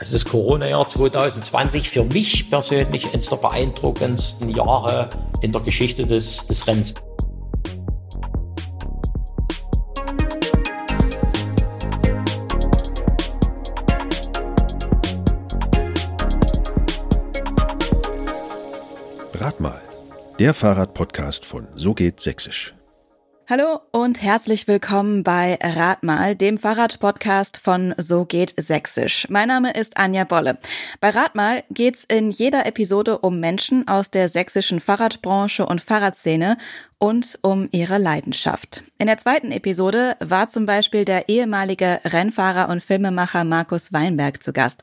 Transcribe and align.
Also 0.00 0.14
das 0.14 0.24
Corona-Jahr 0.24 0.88
2020 0.88 1.90
für 1.90 2.04
mich 2.04 2.48
persönlich 2.48 3.12
eines 3.12 3.28
der 3.28 3.36
beeindruckendsten 3.36 4.48
Jahre 4.48 5.10
in 5.42 5.52
der 5.52 5.60
Geschichte 5.60 6.06
des, 6.06 6.46
des 6.46 6.66
Rennens. 6.66 6.94
Rat 19.34 19.60
mal, 19.60 19.82
der 20.38 20.54
Fahrradpodcast 20.54 21.44
von 21.44 21.68
So 21.74 21.92
geht 21.92 22.20
Sächsisch. 22.20 22.74
Hallo 23.50 23.80
und 23.90 24.22
herzlich 24.22 24.68
willkommen 24.68 25.24
bei 25.24 25.58
Radmal, 25.60 26.36
dem 26.36 26.56
Fahrradpodcast 26.56 27.58
von 27.58 27.96
So 27.98 28.24
geht 28.24 28.54
Sächsisch. 28.56 29.26
Mein 29.28 29.48
Name 29.48 29.72
ist 29.72 29.96
Anja 29.96 30.22
Bolle. 30.22 30.58
Bei 31.00 31.10
Radmal 31.10 31.64
geht's 31.68 32.04
in 32.04 32.30
jeder 32.30 32.64
Episode 32.64 33.18
um 33.18 33.40
Menschen 33.40 33.88
aus 33.88 34.12
der 34.12 34.28
sächsischen 34.28 34.78
Fahrradbranche 34.78 35.66
und 35.66 35.80
Fahrradszene 35.80 36.58
und 36.98 37.40
um 37.42 37.68
ihre 37.72 37.98
Leidenschaft. 37.98 38.84
In 38.98 39.08
der 39.08 39.18
zweiten 39.18 39.50
Episode 39.50 40.14
war 40.20 40.46
zum 40.46 40.64
Beispiel 40.64 41.04
der 41.04 41.28
ehemalige 41.28 41.98
Rennfahrer 42.04 42.68
und 42.68 42.84
Filmemacher 42.84 43.42
Markus 43.42 43.92
Weinberg 43.92 44.44
zu 44.44 44.52
Gast. 44.52 44.82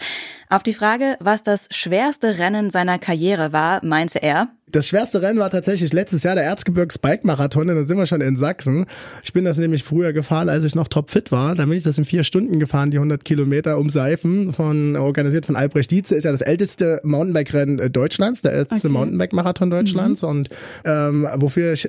Auf 0.49 0.63
die 0.63 0.73
Frage, 0.73 1.15
was 1.21 1.41
das 1.41 1.69
schwerste 1.71 2.37
Rennen 2.37 2.69
seiner 2.69 2.99
Karriere 2.99 3.53
war, 3.53 3.79
meinte 3.85 4.21
er, 4.21 4.49
das 4.69 4.87
schwerste 4.87 5.21
Rennen 5.21 5.39
war 5.39 5.49
tatsächlich 5.49 5.93
letztes 5.93 6.23
Jahr 6.23 6.35
der 6.35 6.43
Erzgebirgs 6.43 6.97
Bike 6.97 7.23
Marathon, 7.23 7.69
und 7.69 7.75
dann 7.75 7.87
sind 7.87 7.97
wir 7.97 8.05
schon 8.05 8.21
in 8.21 8.35
Sachsen. 8.35 8.85
Ich 9.23 9.31
bin 9.31 9.45
das 9.45 9.57
nämlich 9.57 9.83
früher 9.83 10.11
gefahren, 10.11 10.49
als 10.49 10.63
ich 10.65 10.75
noch 10.75 10.89
topfit 10.89 11.31
war. 11.31 11.55
Da 11.55 11.65
bin 11.65 11.77
ich 11.77 11.83
das 11.83 11.97
in 11.97 12.05
vier 12.05 12.23
Stunden 12.23 12.59
gefahren, 12.59 12.91
die 12.91 12.97
100 12.97 13.23
Kilometer 13.23 13.77
um 13.77 13.89
Seifen, 13.89 14.51
von, 14.51 14.95
organisiert 14.97 15.45
von 15.45 15.55
Albrecht 15.55 15.91
Dietze. 15.91 16.15
Ist 16.15 16.25
ja 16.25 16.31
das 16.31 16.41
älteste 16.41 16.99
Mountainbike-Rennen 17.03 17.91
Deutschlands, 17.91 18.41
der 18.41 18.53
älteste 18.53 18.89
okay. 18.89 18.93
Mountainbike-Marathon 18.97 19.69
Deutschlands. 19.69 20.21
Mhm. 20.21 20.29
Und 20.29 20.49
ähm, 20.83 21.27
wofür 21.35 21.71
ich 21.71 21.87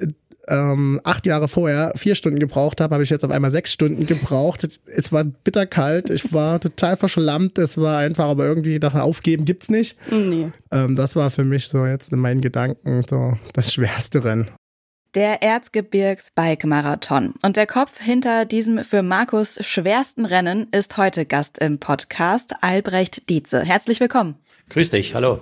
ähm, 0.48 1.00
acht 1.04 1.26
Jahre 1.26 1.48
vorher 1.48 1.92
vier 1.96 2.14
Stunden 2.14 2.40
gebraucht 2.40 2.80
habe, 2.80 2.94
habe 2.94 3.04
ich 3.04 3.10
jetzt 3.10 3.24
auf 3.24 3.30
einmal 3.30 3.50
sechs 3.50 3.72
Stunden 3.72 4.06
gebraucht. 4.06 4.66
Es 4.86 5.12
war 5.12 5.24
bitterkalt, 5.24 6.10
ich 6.10 6.32
war 6.32 6.60
total 6.60 6.96
verschlammt, 6.96 7.58
es 7.58 7.78
war 7.78 7.98
einfach, 7.98 8.24
aber 8.24 8.44
irgendwie 8.46 8.80
dachte, 8.80 9.02
aufgeben 9.02 9.44
gibt's 9.44 9.68
nicht. 9.68 9.96
Nee. 10.10 10.50
Ähm, 10.70 10.96
das 10.96 11.16
war 11.16 11.30
für 11.30 11.44
mich 11.44 11.68
so 11.68 11.86
jetzt 11.86 12.12
in 12.12 12.18
meinen 12.18 12.40
Gedanken 12.40 13.04
so 13.08 13.38
das 13.52 13.72
schwerste 13.72 14.24
Rennen. 14.24 14.50
Der 15.14 15.42
Erzgebirgs 15.42 16.30
Bike 16.34 16.64
Marathon. 16.64 17.34
Und 17.42 17.56
der 17.56 17.66
Kopf 17.66 17.98
hinter 17.98 18.44
diesem 18.44 18.84
für 18.84 19.02
Markus 19.02 19.58
schwersten 19.62 20.26
Rennen 20.26 20.66
ist 20.70 20.98
heute 20.98 21.24
Gast 21.24 21.58
im 21.58 21.78
Podcast, 21.78 22.54
Albrecht 22.60 23.30
Dietze. 23.30 23.62
Herzlich 23.62 24.00
willkommen. 24.00 24.36
Grüß 24.68 24.90
dich, 24.90 25.14
hallo. 25.14 25.40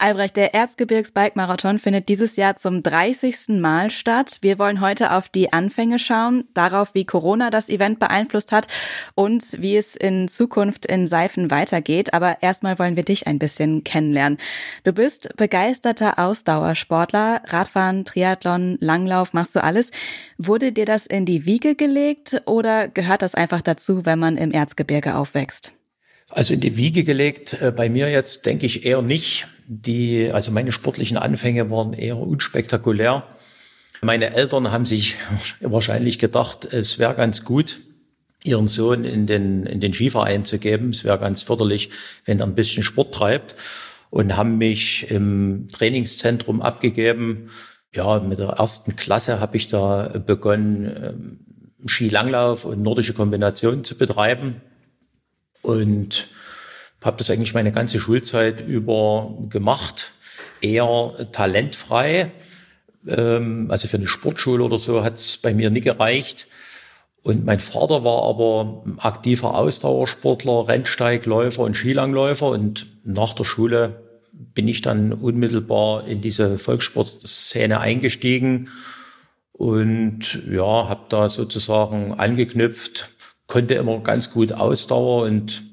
Albrecht, 0.00 0.36
der 0.36 0.54
Erzgebirgs-Bike-Marathon 0.54 1.78
findet 1.78 2.08
dieses 2.08 2.36
Jahr 2.36 2.56
zum 2.56 2.82
30. 2.82 3.60
Mal 3.60 3.90
statt. 3.90 4.38
Wir 4.40 4.58
wollen 4.58 4.80
heute 4.80 5.12
auf 5.12 5.28
die 5.28 5.52
Anfänge 5.52 5.98
schauen, 5.98 6.44
darauf, 6.54 6.94
wie 6.94 7.04
Corona 7.04 7.50
das 7.50 7.68
Event 7.68 7.98
beeinflusst 7.98 8.50
hat 8.50 8.66
und 9.14 9.60
wie 9.60 9.76
es 9.76 9.96
in 9.96 10.28
Zukunft 10.28 10.86
in 10.86 11.06
Seifen 11.06 11.50
weitergeht. 11.50 12.14
Aber 12.14 12.38
erstmal 12.42 12.78
wollen 12.78 12.96
wir 12.96 13.04
dich 13.04 13.26
ein 13.26 13.38
bisschen 13.38 13.84
kennenlernen. 13.84 14.38
Du 14.84 14.92
bist 14.92 15.36
begeisterter 15.36 16.18
Ausdauersportler, 16.18 17.42
Radfahren, 17.46 18.04
Triathlon, 18.04 18.78
Langlauf, 18.80 19.32
machst 19.32 19.54
du 19.54 19.62
alles. 19.62 19.90
Wurde 20.38 20.72
dir 20.72 20.86
das 20.86 21.06
in 21.06 21.26
die 21.26 21.44
Wiege 21.44 21.74
gelegt 21.74 22.42
oder 22.46 22.88
gehört 22.88 23.22
das 23.22 23.34
einfach 23.34 23.60
dazu, 23.60 24.06
wenn 24.06 24.18
man 24.18 24.36
im 24.36 24.50
Erzgebirge 24.50 25.14
aufwächst? 25.14 25.74
Also 26.30 26.54
in 26.54 26.60
die 26.60 26.76
Wiege 26.76 27.02
gelegt, 27.04 27.60
äh, 27.60 27.72
bei 27.72 27.88
mir 27.88 28.08
jetzt 28.08 28.46
denke 28.46 28.66
ich 28.66 28.86
eher 28.86 29.02
nicht. 29.02 29.48
Die, 29.66 30.30
also 30.32 30.50
meine 30.52 30.72
sportlichen 30.72 31.16
Anfänge 31.16 31.70
waren 31.70 31.92
eher 31.92 32.16
unspektakulär. 32.16 33.24
Meine 34.00 34.34
Eltern 34.34 34.70
haben 34.70 34.86
sich 34.86 35.16
wahrscheinlich 35.60 36.18
gedacht, 36.18 36.72
es 36.72 36.98
wäre 36.98 37.14
ganz 37.14 37.44
gut, 37.44 37.80
ihren 38.44 38.68
Sohn 38.68 39.04
in 39.04 39.26
den, 39.26 39.66
in 39.66 39.80
den 39.80 39.92
Skiverein 39.92 40.44
zu 40.44 40.58
geben. 40.58 40.90
Es 40.90 41.04
wäre 41.04 41.18
ganz 41.18 41.42
förderlich, 41.42 41.90
wenn 42.24 42.40
er 42.40 42.46
ein 42.46 42.54
bisschen 42.54 42.82
Sport 42.82 43.14
treibt 43.14 43.54
und 44.08 44.36
haben 44.36 44.56
mich 44.56 45.10
im 45.10 45.68
Trainingszentrum 45.70 46.62
abgegeben. 46.62 47.50
Ja, 47.92 48.20
mit 48.20 48.38
der 48.38 48.50
ersten 48.50 48.94
Klasse 48.96 49.40
habe 49.40 49.56
ich 49.56 49.68
da 49.68 50.22
begonnen, 50.24 50.96
ähm, 51.02 51.40
Skilanglauf 51.86 52.64
und 52.64 52.82
nordische 52.82 53.14
Kombinationen 53.14 53.84
zu 53.84 53.98
betreiben 53.98 54.60
und 55.62 56.28
habe 57.02 57.16
das 57.16 57.30
eigentlich 57.30 57.54
meine 57.54 57.72
ganze 57.72 57.98
Schulzeit 57.98 58.66
über 58.66 59.34
gemacht, 59.48 60.12
eher 60.60 61.28
talentfrei. 61.32 62.32
Ähm, 63.08 63.68
also 63.70 63.88
für 63.88 63.96
eine 63.96 64.06
Sportschule 64.06 64.62
oder 64.64 64.78
so 64.78 65.02
hat 65.02 65.14
es 65.14 65.38
bei 65.38 65.54
mir 65.54 65.70
nie 65.70 65.80
gereicht. 65.80 66.46
Und 67.22 67.44
mein 67.44 67.58
Vater 67.58 68.04
war 68.04 68.22
aber 68.22 68.84
aktiver 68.98 69.54
Ausdauersportler, 69.54 70.68
Rennsteigläufer 70.68 71.62
und 71.62 71.74
Skilangläufer. 71.74 72.48
Und 72.48 72.86
nach 73.04 73.34
der 73.34 73.44
Schule 73.44 74.02
bin 74.32 74.68
ich 74.68 74.82
dann 74.82 75.12
unmittelbar 75.12 76.06
in 76.06 76.20
diese 76.20 76.58
Volkssportszene 76.58 77.78
eingestiegen 77.80 78.68
und 79.52 80.42
ja, 80.50 80.88
habe 80.88 81.02
da 81.10 81.28
sozusagen 81.28 82.14
angeknüpft, 82.14 83.10
konnte 83.50 83.74
immer 83.74 83.98
ganz 83.98 84.32
gut 84.32 84.52
Ausdauer 84.52 85.24
und 85.24 85.64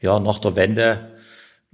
ja, 0.00 0.18
nach 0.18 0.38
der 0.38 0.56
Wende 0.56 1.12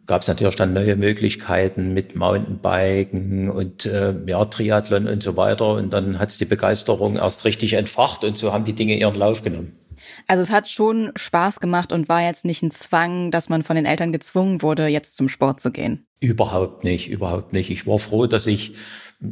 gab 0.07 0.23
es 0.23 0.29
natürlich 0.29 0.57
dann 0.57 0.73
neue 0.73 0.95
Möglichkeiten 0.97 1.93
mit 1.93 2.15
Mountainbiken 2.15 3.51
und 3.51 3.85
äh, 3.87 4.15
ja, 4.27 4.45
Triathlon 4.45 5.07
und 5.07 5.23
so 5.23 5.37
weiter. 5.37 5.73
Und 5.73 5.91
dann 5.91 6.19
hat 6.19 6.29
es 6.29 6.39
die 6.39 6.45
Begeisterung 6.45 7.17
erst 7.17 7.45
richtig 7.45 7.73
entfacht 7.75 8.25
und 8.25 8.39
so 8.39 8.53
haben 8.53 8.65
die 8.65 8.75
Dinge 8.75 8.97
ihren 8.97 9.15
Lauf 9.15 9.43
genommen. 9.43 9.79
Also 10.27 10.43
es 10.43 10.51
hat 10.51 10.69
schon 10.69 11.13
Spaß 11.17 11.61
gemacht 11.61 11.93
und 11.93 12.09
war 12.09 12.23
jetzt 12.23 12.45
nicht 12.45 12.63
ein 12.63 12.71
Zwang, 12.71 13.31
dass 13.31 13.49
man 13.49 13.65
von 13.65 13.77
den 13.77 13.87
Eltern 13.87 14.13
gezwungen 14.13 14.63
wurde, 14.63 14.87
jetzt 14.87 15.17
zum 15.17 15.29
Sport 15.29 15.61
zu 15.61 15.71
gehen. 15.71 16.07
Überhaupt 16.21 16.85
nicht, 16.85 17.09
überhaupt 17.09 17.53
nicht. 17.53 17.71
Ich 17.71 17.87
war 17.87 17.99
froh, 17.99 18.27
dass 18.27 18.47
ich 18.47 18.75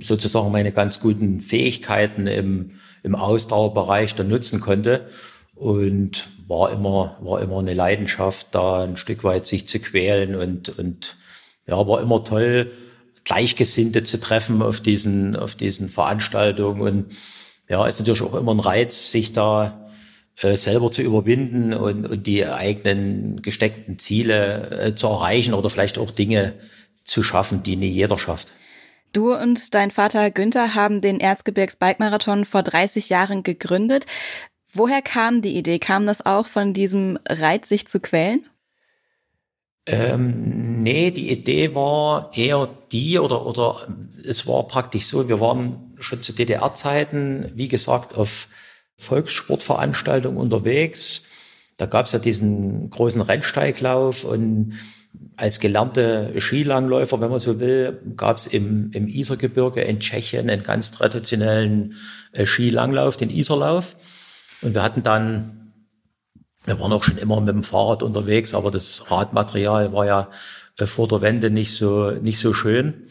sozusagen 0.00 0.50
meine 0.50 0.72
ganz 0.72 1.00
guten 1.00 1.40
Fähigkeiten 1.40 2.26
im, 2.26 2.72
im 3.02 3.14
Ausdauerbereich 3.14 4.14
dann 4.14 4.28
nutzen 4.28 4.60
konnte 4.60 5.06
und 5.56 6.28
war 6.46 6.70
immer, 6.70 7.16
war 7.20 7.40
immer 7.40 7.58
eine 7.58 7.74
Leidenschaft, 7.74 8.48
da 8.52 8.84
ein 8.84 8.96
Stück 8.96 9.24
weit 9.24 9.46
sich 9.46 9.66
zu 9.66 9.80
quälen 9.80 10.36
und, 10.36 10.78
und 10.78 11.16
ja, 11.66 11.86
war 11.88 12.00
immer 12.00 12.22
toll, 12.22 12.72
Gleichgesinnte 13.24 14.04
zu 14.04 14.20
treffen 14.20 14.62
auf 14.62 14.80
diesen, 14.80 15.34
auf 15.34 15.56
diesen 15.56 15.88
Veranstaltungen 15.88 16.80
und 16.80 17.16
ja, 17.68 17.84
ist 17.86 17.98
natürlich 17.98 18.22
auch 18.22 18.34
immer 18.34 18.54
ein 18.54 18.60
Reiz, 18.60 19.10
sich 19.10 19.32
da 19.32 19.90
äh, 20.40 20.56
selber 20.56 20.90
zu 20.90 21.02
überwinden 21.02 21.74
und, 21.74 22.06
und 22.06 22.26
die 22.26 22.46
eigenen 22.46 23.42
gesteckten 23.42 23.98
Ziele 23.98 24.70
äh, 24.70 24.94
zu 24.94 25.08
erreichen 25.08 25.54
oder 25.54 25.70
vielleicht 25.70 25.98
auch 25.98 26.12
Dinge 26.12 26.52
zu 27.02 27.22
schaffen, 27.22 27.62
die 27.62 27.76
nie 27.76 27.88
jeder 27.88 28.18
schafft. 28.18 28.52
Du 29.12 29.34
und 29.34 29.74
dein 29.74 29.90
Vater 29.90 30.30
Günther 30.30 30.74
haben 30.74 31.00
den 31.00 31.20
Erzgebirgs 31.20 31.76
Bike 31.76 31.98
Marathon 31.98 32.44
vor 32.44 32.62
30 32.62 33.08
Jahren 33.08 33.42
gegründet. 33.42 34.06
Woher 34.76 35.00
kam 35.00 35.40
die 35.40 35.56
Idee? 35.56 35.78
Kam 35.78 36.06
das 36.06 36.24
auch 36.24 36.46
von 36.46 36.74
diesem 36.74 37.18
Reiz, 37.26 37.68
sich 37.68 37.88
zu 37.88 37.98
quälen? 37.98 38.44
Ähm, 39.86 40.82
nee, 40.82 41.10
die 41.10 41.30
Idee 41.30 41.74
war 41.74 42.30
eher 42.34 42.68
die 42.92 43.18
oder, 43.18 43.46
oder 43.46 43.86
es 44.24 44.46
war 44.46 44.66
praktisch 44.66 45.06
so, 45.06 45.28
wir 45.28 45.40
waren 45.40 45.94
schon 45.98 46.22
zu 46.22 46.32
DDR-Zeiten, 46.32 47.52
wie 47.54 47.68
gesagt, 47.68 48.16
auf 48.16 48.48
Volkssportveranstaltungen 48.98 50.38
unterwegs. 50.38 51.22
Da 51.78 51.86
gab 51.86 52.06
es 52.06 52.12
ja 52.12 52.18
diesen 52.18 52.90
großen 52.90 53.22
Rennsteiglauf 53.22 54.24
und 54.24 54.74
als 55.36 55.60
gelernte 55.60 56.34
Skilangläufer, 56.38 57.20
wenn 57.20 57.30
man 57.30 57.38
so 57.38 57.60
will, 57.60 58.00
gab 58.16 58.38
es 58.38 58.46
im, 58.46 58.90
im 58.92 59.06
Isergebirge 59.06 59.82
in 59.82 60.00
Tschechien 60.00 60.50
einen 60.50 60.64
ganz 60.64 60.90
traditionellen 60.90 61.94
äh, 62.32 62.44
Skilanglauf, 62.44 63.16
den 63.16 63.30
Iserlauf. 63.30 63.96
Und 64.62 64.74
wir 64.74 64.82
hatten 64.82 65.02
dann, 65.02 65.72
wir 66.64 66.80
waren 66.80 66.92
auch 66.92 67.02
schon 67.02 67.18
immer 67.18 67.40
mit 67.40 67.54
dem 67.54 67.64
Fahrrad 67.64 68.02
unterwegs, 68.02 68.54
aber 68.54 68.70
das 68.70 69.10
Radmaterial 69.10 69.92
war 69.92 70.06
ja 70.06 70.30
äh, 70.78 70.86
vor 70.86 71.08
der 71.08 71.22
Wende 71.22 71.50
nicht 71.50 71.74
so, 71.74 72.10
nicht 72.10 72.38
so 72.38 72.54
schön. 72.54 73.08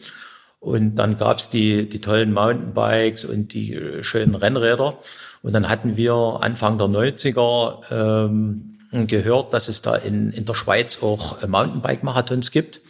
Und 0.58 0.96
dann 0.96 1.16
gab's 1.16 1.48
die, 1.50 1.88
die 1.88 2.00
tollen 2.00 2.32
Mountainbikes 2.32 3.24
und 3.24 3.52
die 3.54 3.74
äh, 3.74 4.02
schönen 4.02 4.34
Rennräder. 4.34 4.98
Und 5.42 5.52
dann 5.52 5.68
hatten 5.68 5.96
wir 5.96 6.38
Anfang 6.40 6.78
der 6.78 6.88
90er 6.88 8.26
ähm, 8.26 9.06
gehört, 9.06 9.52
dass 9.52 9.68
es 9.68 9.82
da 9.82 9.94
in, 9.94 10.32
in 10.32 10.44
der 10.44 10.54
Schweiz 10.54 11.02
auch 11.02 11.42
äh, 11.42 11.46
Mountainbike-Marathons 11.46 12.50
gibt 12.50 12.80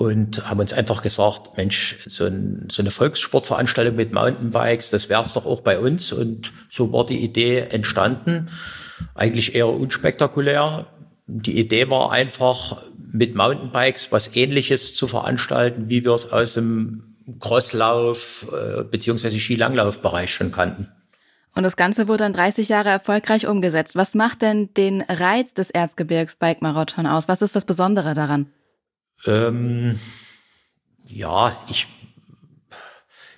und 0.00 0.48
haben 0.48 0.60
uns 0.60 0.72
einfach 0.72 1.02
gesagt, 1.02 1.58
Mensch, 1.58 1.98
so, 2.06 2.24
ein, 2.24 2.68
so 2.70 2.80
eine 2.80 2.90
Volkssportveranstaltung 2.90 3.94
mit 3.94 4.14
Mountainbikes, 4.14 4.88
das 4.88 5.10
wär's 5.10 5.34
doch 5.34 5.44
auch 5.44 5.60
bei 5.60 5.78
uns. 5.78 6.10
Und 6.10 6.52
so 6.70 6.90
war 6.90 7.04
die 7.04 7.22
Idee 7.22 7.58
entstanden. 7.58 8.48
eigentlich 9.14 9.54
eher 9.54 9.68
unspektakulär. 9.68 10.86
Die 11.26 11.58
Idee 11.58 11.90
war 11.90 12.12
einfach, 12.12 12.82
mit 13.12 13.34
Mountainbikes 13.34 14.10
was 14.10 14.34
Ähnliches 14.36 14.94
zu 14.94 15.06
veranstalten, 15.06 15.90
wie 15.90 16.02
wir 16.02 16.12
es 16.12 16.32
aus 16.32 16.54
dem 16.54 17.02
Crosslauf 17.38 18.46
äh, 18.52 18.84
bzw. 18.84 19.38
Skilanglaufbereich 19.38 20.32
schon 20.32 20.50
kannten. 20.50 20.88
Und 21.54 21.64
das 21.64 21.76
Ganze 21.76 22.08
wurde 22.08 22.24
dann 22.24 22.32
30 22.32 22.70
Jahre 22.70 22.88
erfolgreich 22.88 23.46
umgesetzt. 23.46 23.96
Was 23.96 24.14
macht 24.14 24.40
denn 24.40 24.72
den 24.74 25.02
Reiz 25.02 25.52
des 25.52 25.68
Erzgebirgs 25.70 26.36
Bike 26.36 26.62
Marathon 26.62 27.06
aus? 27.06 27.28
Was 27.28 27.42
ist 27.42 27.54
das 27.54 27.66
Besondere 27.66 28.14
daran? 28.14 28.46
Ähm, 29.26 29.98
ja, 31.06 31.64
ich 31.68 31.86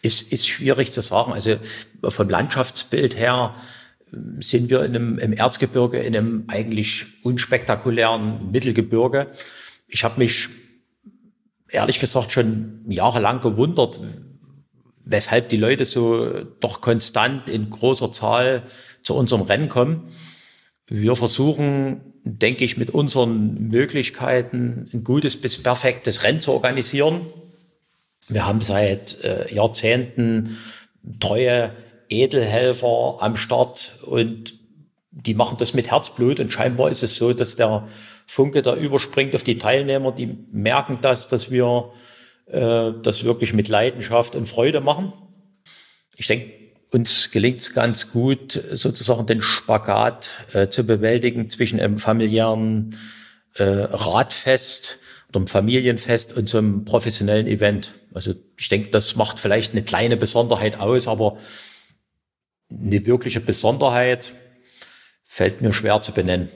ist, 0.02 0.32
ist 0.32 0.49
schwierig 0.49 0.90
zu 0.93 1.00
sagen. 1.00 1.32
Also 1.32 1.56
vom 2.02 2.29
Landschaftsbild 2.29 3.17
her 3.17 3.55
ähm, 4.12 4.43
sind 4.43 4.69
wir 4.69 4.84
in 4.84 4.94
einem, 4.94 5.19
im 5.19 5.32
Erzgebirge 5.32 5.99
in 5.99 6.17
einem 6.17 6.44
eigentlich 6.49 7.06
unspektakulären 7.23 8.50
Mittelgebirge. 8.50 9.29
Ich 9.87 10.05
habe 10.05 10.19
mich 10.19 10.49
ehrlich 11.69 12.00
gesagt 12.00 12.32
schon 12.32 12.84
jahrelang 12.88 13.40
gewundert, 13.40 14.00
weshalb 15.05 15.49
die 15.49 15.56
Leute 15.56 15.84
so 15.84 16.44
doch 16.61 16.81
konstant 16.81 17.49
in 17.49 17.70
großer 17.70 18.12
Zahl 18.12 18.64
zu 19.02 19.14
unserem 19.14 19.43
Rennen 19.43 19.69
kommen. 19.69 20.12
Wir 20.87 21.17
versuchen, 21.17 22.12
denke 22.24 22.64
ich, 22.64 22.76
mit 22.76 22.90
unseren 22.90 23.69
Möglichkeiten 23.69 24.88
ein 24.92 25.04
gutes 25.04 25.40
bis 25.40 25.62
perfektes 25.62 26.22
Rennen 26.24 26.40
zu 26.40 26.52
organisieren. 26.52 27.22
Wir 28.28 28.46
haben 28.46 28.60
seit 28.60 29.22
äh, 29.24 29.52
Jahrzehnten 29.52 30.56
treue 31.19 31.72
Edelhelfer 32.08 33.16
am 33.20 33.36
Start 33.36 33.98
und 34.02 34.54
die 35.10 35.34
machen 35.34 35.56
das 35.58 35.74
mit 35.74 35.90
Herzblut 35.90 36.40
und 36.40 36.52
scheinbar 36.52 36.90
ist 36.90 37.02
es 37.02 37.16
so, 37.16 37.32
dass 37.32 37.56
der 37.56 37.86
Funke 38.26 38.62
da 38.62 38.74
überspringt 38.74 39.34
auf 39.34 39.42
die 39.42 39.58
Teilnehmer, 39.58 40.12
die 40.12 40.38
merken 40.52 40.98
das, 41.02 41.28
dass 41.28 41.50
wir 41.50 41.92
äh, 42.46 42.92
das 43.02 43.24
wirklich 43.24 43.52
mit 43.52 43.69
Leidenschaft 43.69 44.34
und 44.36 44.46
Freude 44.46 44.80
machen. 44.80 45.12
Ich 46.16 46.28
denke, 46.28 46.62
uns 46.93 47.31
gelingt 47.31 47.61
es 47.62 47.73
ganz 47.73 48.12
gut, 48.12 48.53
sozusagen 48.73 49.27
den 49.27 49.43
Spagat 49.43 50.44
äh, 50.53 50.69
zu 50.69 50.85
bewältigen 50.85 51.49
zwischen 51.49 51.81
einem 51.81 51.99
familiären 51.99 52.99
äh, 53.55 53.65
Radfest 53.65 54.99
oder 55.29 55.39
einem 55.39 55.47
Familienfest 55.47 56.37
und 56.37 56.49
so 56.49 56.59
einem 56.59 56.85
professionellen 56.85 57.47
Event. 57.47 57.94
Also 58.12 58.35
ich 58.59 58.69
denke, 58.69 58.91
das 58.91 59.17
macht 59.17 59.41
vielleicht 59.41 59.73
eine 59.73 59.83
kleine 59.83 60.19
Besonderheit 60.19 60.79
aus, 60.79 61.09
aber 61.09 61.39
eine 62.71 63.06
wirkliche 63.06 63.41
Besonderheit 63.41 64.35
fällt 65.25 65.62
mir 65.62 65.73
schwer 65.73 66.03
zu 66.03 66.12
benennen. 66.12 66.50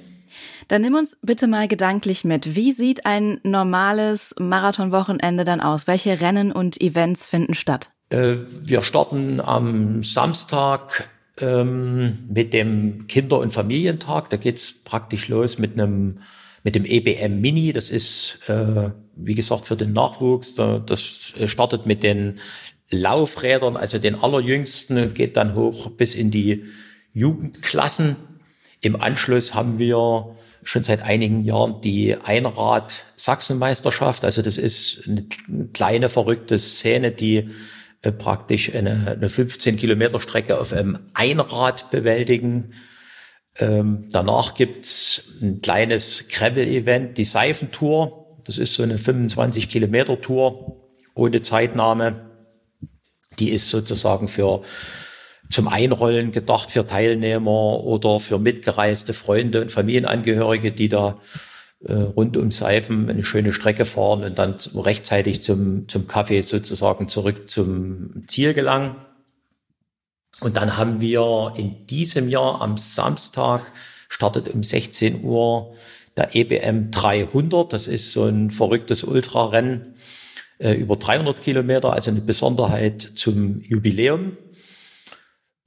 Dann 0.69 0.83
nimm 0.83 0.95
uns 0.95 1.17
bitte 1.23 1.47
mal 1.47 1.69
gedanklich 1.69 2.25
mit. 2.25 2.55
Wie 2.55 2.73
sieht 2.73 3.07
ein 3.07 3.41
normales 3.43 4.35
Marathonwochenende 4.39 5.45
dann 5.45 5.61
aus? 5.61 5.87
Welche 5.87 6.21
Rennen 6.21 6.53
und 6.53 6.81
Events 6.81 7.27
finden 7.27 7.55
statt? 7.55 7.96
Äh, 8.11 8.35
wir 8.63 8.83
starten 8.83 9.41
am 9.41 10.03
Samstag 10.03 11.09
ähm, 11.41 12.19
mit 12.29 12.53
dem 12.53 13.07
Kinder- 13.07 13.39
und 13.39 13.53
Familientag. 13.53 14.29
Da 14.31 14.37
geht's 14.37 14.83
praktisch 14.85 15.29
los 15.29 15.59
mit 15.59 15.75
einem 15.75 16.19
mit 16.63 16.75
dem 16.75 16.85
EBM 16.85 17.41
Mini. 17.41 17.73
Das 17.73 17.91
ist, 17.91 18.41
äh, 18.49 18.91
wie 19.15 19.37
gesagt, 19.37 19.69
für 19.69 19.77
den 19.77 19.93
Nachwuchs. 19.93 20.57
Da, 20.57 20.79
das 20.79 21.35
startet 21.47 21.87
mit 21.87 22.03
den 22.03 22.41
Laufrädern, 22.91 23.77
also 23.77 23.99
den 23.99 24.17
allerjüngsten, 24.17 25.15
geht 25.15 25.37
dann 25.37 25.55
hoch 25.55 25.91
bis 25.91 26.15
in 26.15 26.33
die 26.33 26.65
Jugendklassen. 27.15 28.17
Im 28.81 29.01
Anschluss 29.01 29.55
haben 29.55 29.79
wir 29.79 30.35
schon 30.65 30.83
seit 30.83 31.03
einigen 31.03 31.45
Jahren 31.45 31.81
die 31.81 32.17
Einrad-Sachsenmeisterschaft. 32.17 34.25
Also 34.25 34.43
das 34.43 34.59
ist 34.59 35.05
eine 35.07 35.25
kleine 35.73 36.09
verrückte 36.09 36.59
Szene, 36.59 37.13
die 37.13 37.49
äh, 38.03 38.13
praktisch 38.13 38.75
eine, 38.75 39.17
eine 39.17 39.29
15 39.29 39.77
Kilometer 39.77 40.21
Strecke 40.21 40.59
auf 40.59 40.73
einem 40.73 40.99
Einrad 41.15 41.91
bewältigen. 41.91 42.73
Ähm, 43.59 44.09
danach 44.11 44.55
gibt's 44.55 45.39
ein 45.41 45.61
kleines 45.63 46.29
Gravel-Event, 46.29 47.19
die 47.19 47.25
Seifentour. 47.25 48.39
Das 48.45 48.59
ist 48.59 48.75
so 48.75 48.83
eine 48.83 48.99
25 48.99 49.69
Kilometer 49.69 50.21
Tour 50.21 50.91
ohne 51.15 51.43
Zeitnahme. 51.43 52.31
Die 53.39 53.51
ist 53.51 53.71
sozusagen 53.71 54.29
für 54.29 54.63
zum 55.51 55.69
Einrollen 55.69 56.33
gedacht 56.33 56.71
für 56.71 56.87
Teilnehmer 56.87 57.85
oder 57.85 58.21
für 58.21 58.39
mitgereiste 58.39 59.13
Freunde 59.13 59.63
und 59.63 59.73
Familienangehörige, 59.73 60.73
die 60.73 60.89
da 60.89 61.21
äh, 61.85 61.93
rund 61.93 62.37
um 62.37 62.51
Seifen 62.51 63.11
eine 63.11 63.25
schöne 63.25 63.53
Strecke 63.53 63.85
fahren 63.85 64.25
und 64.25 64.39
dann 64.39 64.57
rechtzeitig 64.75 65.43
zum, 65.43 65.89
zum 65.89 66.09
Kaffee 66.09 66.41
sozusagen 66.41 67.09
zurück 67.09 67.49
zum 67.51 68.25
Ziel 68.27 68.55
gelangen. 68.55 68.97
Und 70.41 70.57
dann 70.57 70.77
haben 70.77 71.01
wir 71.01 71.55
in 71.57 71.87
diesem 71.87 72.29
Jahr 72.29 72.61
am 72.61 72.77
Samstag 72.77 73.63
startet 74.09 74.49
um 74.49 74.63
16 74.63 75.25
Uhr 75.25 75.75
der 76.17 76.35
EBM 76.35 76.91
300. 76.91 77.73
Das 77.73 77.87
ist 77.87 78.13
so 78.13 78.25
ein 78.25 78.51
verrücktes 78.51 79.05
Ultrarennen 79.05 79.95
äh, 80.59 80.73
über 80.73 80.97
300 80.97 81.43
Kilometer, 81.43 81.93
also 81.93 82.11
eine 82.11 82.21
Besonderheit 82.21 83.13
zum 83.15 83.61
Jubiläum. 83.63 84.37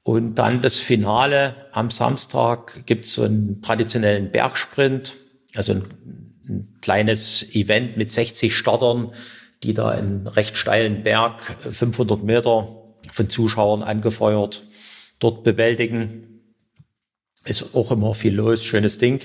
Und 0.03 0.35
dann 0.35 0.61
das 0.61 0.77
Finale 0.77 1.55
am 1.71 1.91
Samstag 1.91 2.85
gibt 2.85 3.05
es 3.05 3.13
so 3.13 3.23
einen 3.23 3.61
traditionellen 3.61 4.31
Bergsprint, 4.31 5.15
also 5.55 5.73
ein, 5.73 5.83
ein, 6.47 6.77
kleines 6.81 7.45
Event 7.53 7.97
mit 7.97 8.11
60 8.11 8.55
Startern, 8.55 9.13
die 9.63 9.73
da 9.73 9.89
einen 9.89 10.27
recht 10.27 10.57
steilen 10.57 11.03
Berg, 11.03 11.41
500 11.69 12.23
Meter 12.23 12.75
von 13.11 13.29
Zuschauern 13.29 13.83
angefeuert, 13.83 14.63
dort 15.19 15.43
bewältigen. 15.43 16.41
Ist 17.45 17.75
auch 17.75 17.91
immer 17.91 18.13
viel 18.13 18.35
los, 18.35 18.63
schönes 18.63 18.97
Ding. 18.97 19.21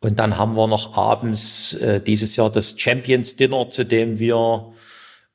Und 0.00 0.18
dann 0.18 0.38
haben 0.38 0.54
wir 0.54 0.66
noch 0.66 0.96
abends 0.96 1.74
äh, 1.74 2.00
dieses 2.00 2.36
Jahr 2.36 2.50
das 2.50 2.80
Champions 2.80 3.36
Dinner, 3.36 3.68
zu 3.68 3.84
dem 3.84 4.18
wir 4.18 4.72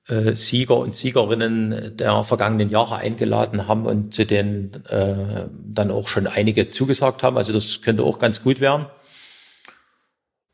äh, 0.07 0.33
Sieger 0.33 0.77
und 0.77 0.95
Siegerinnen 0.95 1.95
der 1.97 2.23
vergangenen 2.23 2.69
Jahre 2.69 2.97
eingeladen 2.97 3.67
haben 3.67 3.85
und 3.85 4.13
zu 4.13 4.25
denen 4.25 4.85
äh, 4.85 5.47
dann 5.63 5.91
auch 5.91 6.07
schon 6.07 6.25
einige 6.27 6.71
zugesagt 6.71 7.21
haben. 7.21 7.37
Also 7.37 7.53
das 7.53 7.81
könnte 7.81 8.03
auch 8.03 8.17
ganz 8.17 8.43
gut 8.43 8.59
werden. 8.59 8.87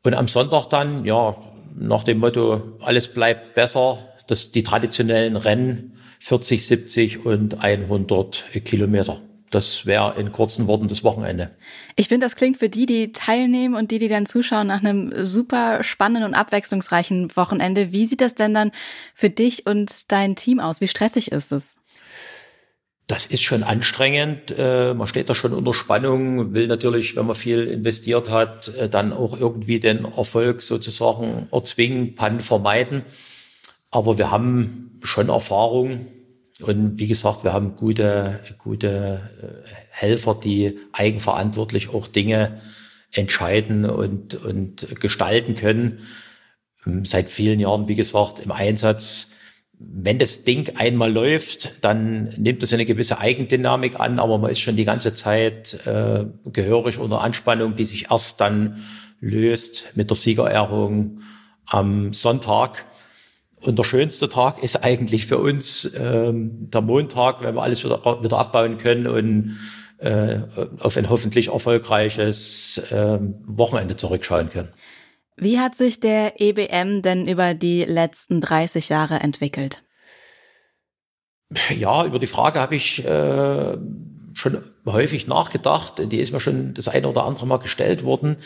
Und 0.02 0.14
am 0.14 0.28
Sonntag 0.28 0.68
dann, 0.70 1.04
ja, 1.04 1.36
nach 1.74 2.04
dem 2.04 2.18
Motto, 2.18 2.76
alles 2.80 3.08
bleibt 3.08 3.54
besser, 3.54 3.98
dass 4.26 4.52
die 4.52 4.62
traditionellen 4.62 5.36
Rennen 5.36 5.94
40, 6.20 6.66
70 6.66 7.26
und 7.26 7.62
100 7.62 8.44
Kilometer 8.64 9.20
das 9.54 9.86
wäre 9.86 10.18
in 10.18 10.32
kurzen 10.32 10.66
Worten 10.66 10.88
das 10.88 11.04
Wochenende. 11.04 11.50
Ich 11.96 12.08
finde, 12.08 12.26
das 12.26 12.36
klingt 12.36 12.56
für 12.56 12.68
die, 12.68 12.86
die 12.86 13.12
teilnehmen 13.12 13.74
und 13.74 13.90
die, 13.90 13.98
die 13.98 14.08
dann 14.08 14.26
zuschauen, 14.26 14.66
nach 14.66 14.82
einem 14.82 15.12
super 15.24 15.82
spannenden 15.82 16.24
und 16.30 16.34
abwechslungsreichen 16.34 17.34
Wochenende. 17.36 17.92
Wie 17.92 18.06
sieht 18.06 18.20
das 18.20 18.34
denn 18.34 18.54
dann 18.54 18.72
für 19.14 19.30
dich 19.30 19.66
und 19.66 20.10
dein 20.10 20.36
Team 20.36 20.58
aus? 20.58 20.80
Wie 20.80 20.88
stressig 20.88 21.32
ist 21.32 21.52
es? 21.52 21.76
Das 23.12 23.26
ist 23.26 23.42
schon 23.42 23.62
anstrengend. 23.62 24.54
Äh, 24.56 24.94
man 24.94 25.06
steht 25.06 25.28
da 25.28 25.34
schon 25.34 25.52
unter 25.52 25.74
Spannung, 25.74 26.54
will 26.54 26.66
natürlich, 26.66 27.14
wenn 27.14 27.26
man 27.26 27.36
viel 27.36 27.66
investiert 27.66 28.30
hat, 28.30 28.68
äh, 28.68 28.88
dann 28.88 29.12
auch 29.12 29.38
irgendwie 29.38 29.78
den 29.78 30.06
Erfolg 30.06 30.62
sozusagen 30.62 31.46
erzwingen, 31.52 32.14
Pannen 32.14 32.40
vermeiden. 32.40 33.02
Aber 33.90 34.16
wir 34.16 34.30
haben 34.30 34.98
schon 35.02 35.28
Erfahrung 35.28 36.06
und 36.62 36.98
wie 36.98 37.06
gesagt, 37.06 37.44
wir 37.44 37.52
haben 37.52 37.76
gute, 37.76 38.40
gute 38.56 39.20
äh, 39.42 39.68
Helfer, 39.90 40.34
die 40.42 40.78
eigenverantwortlich 40.94 41.90
auch 41.90 42.06
Dinge 42.06 42.62
entscheiden 43.10 43.84
und, 43.84 44.36
und 44.36 44.98
gestalten 45.00 45.54
können. 45.54 45.98
Ähm, 46.86 47.04
seit 47.04 47.28
vielen 47.28 47.60
Jahren, 47.60 47.88
wie 47.88 47.94
gesagt, 47.94 48.38
im 48.38 48.52
Einsatz. 48.52 49.32
Wenn 49.94 50.18
das 50.18 50.44
Ding 50.44 50.76
einmal 50.76 51.12
läuft, 51.12 51.72
dann 51.82 52.30
nimmt 52.36 52.62
es 52.62 52.72
eine 52.72 52.84
gewisse 52.84 53.18
Eigendynamik 53.18 54.00
an, 54.00 54.18
aber 54.18 54.38
man 54.38 54.50
ist 54.50 54.60
schon 54.60 54.76
die 54.76 54.84
ganze 54.84 55.14
Zeit 55.14 55.86
äh, 55.86 56.24
gehörig 56.52 56.98
unter 56.98 57.20
Anspannung, 57.20 57.76
die 57.76 57.84
sich 57.84 58.10
erst 58.10 58.40
dann 58.40 58.82
löst 59.20 59.86
mit 59.94 60.10
der 60.10 60.16
Siegerehrung 60.16 61.20
am 61.66 62.12
Sonntag. 62.12 62.84
Und 63.60 63.78
der 63.78 63.84
schönste 63.84 64.28
Tag 64.28 64.62
ist 64.62 64.82
eigentlich 64.82 65.26
für 65.26 65.38
uns 65.38 65.92
ähm, 65.96 66.68
der 66.70 66.80
Montag, 66.80 67.42
wenn 67.42 67.54
wir 67.54 67.62
alles 67.62 67.84
wieder, 67.84 68.02
wieder 68.22 68.38
abbauen 68.38 68.78
können 68.78 69.06
und 69.06 69.56
äh, 69.98 70.40
auf 70.80 70.96
ein 70.96 71.08
hoffentlich 71.08 71.48
erfolgreiches 71.48 72.78
äh, 72.90 73.18
Wochenende 73.46 73.96
zurückschauen 73.96 74.50
können. 74.50 74.70
Wie 75.42 75.58
hat 75.58 75.74
sich 75.74 75.98
der 75.98 76.40
EBM 76.40 77.02
denn 77.02 77.26
über 77.26 77.54
die 77.54 77.84
letzten 77.84 78.40
30 78.40 78.88
Jahre 78.88 79.16
entwickelt? 79.16 79.82
Ja, 81.76 82.04
über 82.04 82.20
die 82.20 82.28
Frage 82.28 82.60
habe 82.60 82.76
ich 82.76 83.04
äh, 83.04 83.76
schon 84.34 84.64
häufig 84.86 85.26
nachgedacht. 85.26 86.00
Die 86.12 86.18
ist 86.18 86.32
mir 86.32 86.38
schon 86.38 86.74
das 86.74 86.86
eine 86.86 87.08
oder 87.08 87.24
andere 87.24 87.46
Mal 87.46 87.58
gestellt 87.58 88.04
worden. 88.04 88.36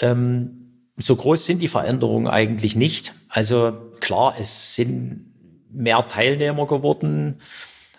Ähm, 0.00 0.92
so 0.96 1.14
groß 1.14 1.44
sind 1.44 1.60
die 1.60 1.68
Veränderungen 1.68 2.26
eigentlich 2.26 2.74
nicht. 2.74 3.12
Also 3.28 3.72
klar, 4.00 4.36
es 4.38 4.74
sind 4.74 5.26
mehr 5.70 6.08
Teilnehmer 6.08 6.66
geworden, 6.66 7.40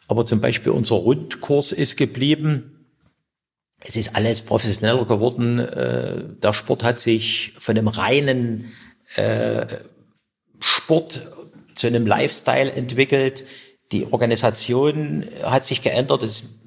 aber 0.07 0.25
zum 0.25 0.41
Beispiel 0.41 0.71
unser 0.71 0.95
Rundkurs 0.95 1.71
ist 1.71 1.95
geblieben. 1.95 2.74
Es 3.87 3.95
ist 3.95 4.15
alles 4.15 4.41
professioneller 4.41 5.05
geworden. 5.05 5.59
Äh, 5.59 6.23
der 6.41 6.53
Sport 6.53 6.83
hat 6.83 6.99
sich 6.99 7.53
von 7.59 7.77
einem 7.77 7.87
reinen 7.87 8.71
äh, 9.15 9.67
Sport 10.59 11.27
zu 11.75 11.87
einem 11.87 12.07
Lifestyle 12.07 12.71
entwickelt. 12.71 13.45
Die 13.91 14.11
Organisation 14.11 15.25
hat 15.43 15.65
sich 15.65 15.81
geändert. 15.83 16.23
Es 16.23 16.61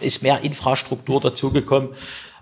ist 0.00 0.22
mehr 0.22 0.40
Infrastruktur 0.40 1.20
dazugekommen. 1.20 1.90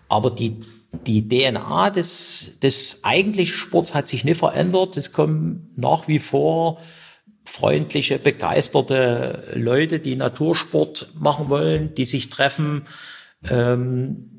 Aber 0.08 0.30
die, 0.30 0.60
die 1.06 1.28
DNA 1.28 1.90
des, 1.90 2.58
des 2.62 3.00
eigentlichen 3.02 3.54
Sports 3.54 3.94
hat 3.94 4.06
sich 4.06 4.25
nicht 4.25 4.38
verändert. 4.38 4.96
Es 4.96 5.12
kommen 5.12 5.72
nach 5.76 6.06
wie 6.06 6.20
vor 6.20 6.78
freundliche, 7.44 8.18
begeisterte 8.18 9.52
Leute, 9.54 9.99
die 9.99 10.14
Natursport 10.14 11.08
machen 11.18 11.49
wollen, 11.49 11.94
die 11.94 12.04
sich 12.04 12.30
treffen. 12.30 12.87
Ähm, 13.49 14.30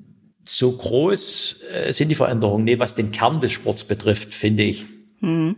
so 0.46 0.72
groß 0.72 1.64
äh, 1.72 1.94
sind 1.94 2.10
die 2.10 2.16
Veränderungen, 2.16 2.66
nee, 2.66 2.80
was 2.80 2.96
den 2.96 3.12
Kern 3.12 3.40
des 3.40 3.52
Sports 3.52 3.84
betrifft, 3.84 4.34
finde 4.34 4.64
ich. 4.64 4.86
Hm. 5.20 5.56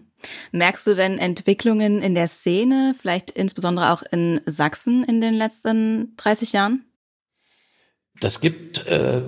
Merkst 0.51 0.87
du 0.87 0.95
denn 0.95 1.17
Entwicklungen 1.17 2.01
in 2.01 2.15
der 2.15 2.27
Szene, 2.27 2.95
vielleicht 2.99 3.31
insbesondere 3.31 3.91
auch 3.91 4.03
in 4.11 4.39
Sachsen 4.45 5.03
in 5.03 5.19
den 5.19 5.33
letzten 5.33 6.15
30 6.17 6.53
Jahren? 6.53 6.85
Das 8.19 8.39
gibt 8.39 8.87
äh, 8.87 9.21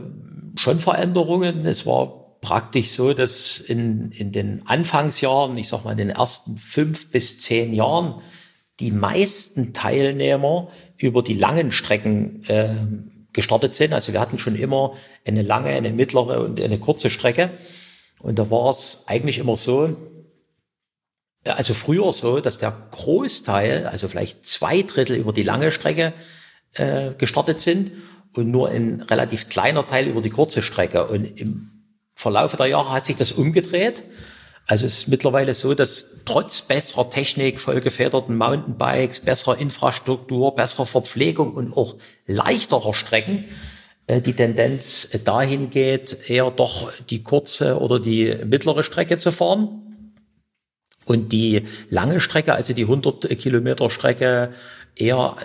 schon 0.56 0.80
Veränderungen. 0.80 1.66
Es 1.66 1.86
war 1.86 2.38
praktisch 2.40 2.90
so, 2.92 3.14
dass 3.14 3.58
in, 3.58 4.12
in 4.12 4.32
den 4.32 4.66
Anfangsjahren, 4.68 5.58
ich 5.58 5.68
sag 5.68 5.84
mal 5.84 5.92
in 5.92 5.98
den 5.98 6.10
ersten 6.12 6.58
fünf 6.58 7.12
bis 7.12 7.42
zehn 7.42 7.74
Jahren, 7.74 8.22
die 8.80 8.92
meisten 8.92 9.74
Teilnehmer 9.74 10.70
über 10.98 11.24
die 11.24 11.34
langen 11.34 11.72
Strecken 11.72 12.44
äh, 12.46 12.76
gestartet 13.36 13.76
sind. 13.76 13.94
Also 13.94 14.14
wir 14.14 14.20
hatten 14.20 14.40
schon 14.40 14.56
immer 14.56 14.96
eine 15.26 15.44
lange, 15.44 15.70
eine 15.70 15.92
mittlere 15.92 16.42
und 16.42 16.60
eine 16.62 16.80
kurze 16.80 17.10
Strecke. 17.10 17.52
Und 18.20 18.40
da 18.40 18.50
war 18.50 18.72
es 18.72 19.04
eigentlich 19.08 19.38
immer 19.38 19.56
so, 19.56 19.96
also 21.44 21.74
früher 21.74 22.12
so, 22.12 22.40
dass 22.40 22.58
der 22.58 22.76
Großteil, 22.92 23.88
also 23.88 24.08
vielleicht 24.08 24.46
zwei 24.46 24.82
Drittel 24.82 25.18
über 25.18 25.34
die 25.34 25.44
lange 25.44 25.72
Strecke 25.72 26.14
äh, 26.74 27.12
gestartet 27.18 27.60
sind 27.60 27.92
und 28.34 28.50
nur 28.50 28.70
ein 28.70 29.02
relativ 29.02 29.50
kleiner 29.50 29.88
Teil 29.88 30.08
über 30.08 30.22
die 30.22 30.32
kurze 30.32 30.62
Strecke. 30.62 31.08
Und 31.08 31.40
im 31.40 31.72
Verlauf 32.14 32.56
der 32.56 32.68
Jahre 32.68 32.92
hat 32.92 33.06
sich 33.06 33.16
das 33.16 33.32
umgedreht. 33.32 34.04
Also 34.68 34.88
es 34.88 35.00
ist 35.00 35.08
mittlerweile 35.08 35.54
so, 35.54 35.76
dass 35.76 36.22
trotz 36.26 36.64
besserer 36.64 37.10
Technik, 37.10 37.60
vollgefederten 37.60 38.36
Mountainbikes, 38.36 39.20
besserer 39.20 39.60
Infrastruktur, 39.60 40.56
besserer 40.56 40.88
Verpflegung 40.88 41.54
und 41.54 41.78
auch 41.78 41.96
leichterer 42.26 42.96
Strecken 42.96 43.46
äh, 44.08 44.22
die 44.22 44.34
Tendenz 44.34 45.10
dahin 45.24 45.70
geht, 45.70 46.30
eher 46.30 46.50
doch 46.50 46.92
die 47.10 47.22
kurze 47.22 47.80
oder 47.80 48.00
die 48.00 48.36
mittlere 48.46 48.84
Strecke 48.84 49.20
zu 49.20 49.32
fahren. 49.32 49.82
Und 51.06 51.32
die 51.32 51.68
lange 51.92 52.20
Strecke, 52.20 52.56
also 52.56 52.74
die 52.74 52.84
100 52.84 53.38
Kilometer 53.38 53.92
Strecke, 53.92 54.54
eher 54.96 55.38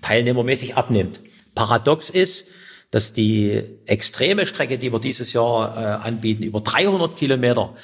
teilnehmermäßig 0.00 0.76
abnimmt. 0.76 1.20
Paradox 1.54 2.08
ist, 2.08 2.48
dass 2.90 3.12
die 3.12 3.62
extreme 3.84 4.46
Strecke, 4.46 4.78
die 4.78 4.90
wir 4.90 5.00
dieses 5.00 5.34
Jahr 5.34 5.76
äh, 5.76 6.06
anbieten, 6.06 6.42
über 6.44 6.60
300 6.60 7.14
Kilometer, 7.16 7.74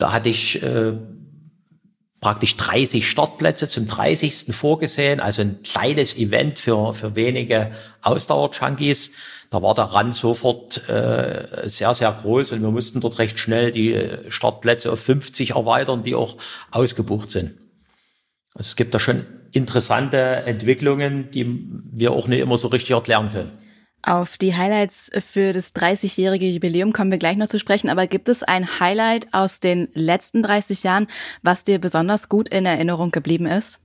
da 0.00 0.12
hatte 0.12 0.28
ich 0.28 0.62
äh, 0.62 0.94
praktisch 2.20 2.56
30 2.56 3.08
Startplätze 3.08 3.68
zum 3.68 3.86
30. 3.86 4.54
vorgesehen, 4.54 5.20
also 5.20 5.42
ein 5.42 5.62
kleines 5.62 6.16
Event 6.16 6.58
für, 6.58 6.92
für 6.92 7.16
wenige 7.16 7.70
Ausdauer-Junkies. 8.02 9.12
Da 9.50 9.62
war 9.62 9.74
der 9.74 9.84
Rand 9.84 10.14
sofort 10.14 10.88
äh, 10.88 11.68
sehr, 11.68 11.94
sehr 11.94 12.12
groß 12.12 12.52
und 12.52 12.62
wir 12.62 12.70
mussten 12.70 13.00
dort 13.00 13.18
recht 13.18 13.38
schnell 13.38 13.72
die 13.72 13.98
Startplätze 14.28 14.92
auf 14.92 15.00
50 15.00 15.50
erweitern, 15.50 16.02
die 16.02 16.14
auch 16.14 16.36
ausgebucht 16.70 17.30
sind. 17.30 17.54
Es 18.58 18.76
gibt 18.76 18.94
da 18.94 18.98
schon 18.98 19.26
interessante 19.52 20.18
Entwicklungen, 20.18 21.30
die 21.30 21.46
wir 21.92 22.12
auch 22.12 22.28
nicht 22.28 22.40
immer 22.40 22.58
so 22.58 22.68
richtig 22.68 22.92
erklären 22.92 23.30
können. 23.32 23.50
Auf 24.02 24.38
die 24.38 24.56
Highlights 24.56 25.10
für 25.30 25.52
das 25.52 25.74
30-jährige 25.74 26.46
Jubiläum 26.46 26.92
kommen 26.92 27.10
wir 27.10 27.18
gleich 27.18 27.36
noch 27.36 27.48
zu 27.48 27.58
sprechen, 27.58 27.90
aber 27.90 28.06
gibt 28.06 28.28
es 28.28 28.42
ein 28.42 28.80
Highlight 28.80 29.28
aus 29.32 29.60
den 29.60 29.88
letzten 29.92 30.42
30 30.42 30.82
Jahren, 30.82 31.06
was 31.42 31.64
dir 31.64 31.78
besonders 31.78 32.28
gut 32.28 32.48
in 32.48 32.64
Erinnerung 32.64 33.10
geblieben 33.10 33.46
ist? 33.46 33.78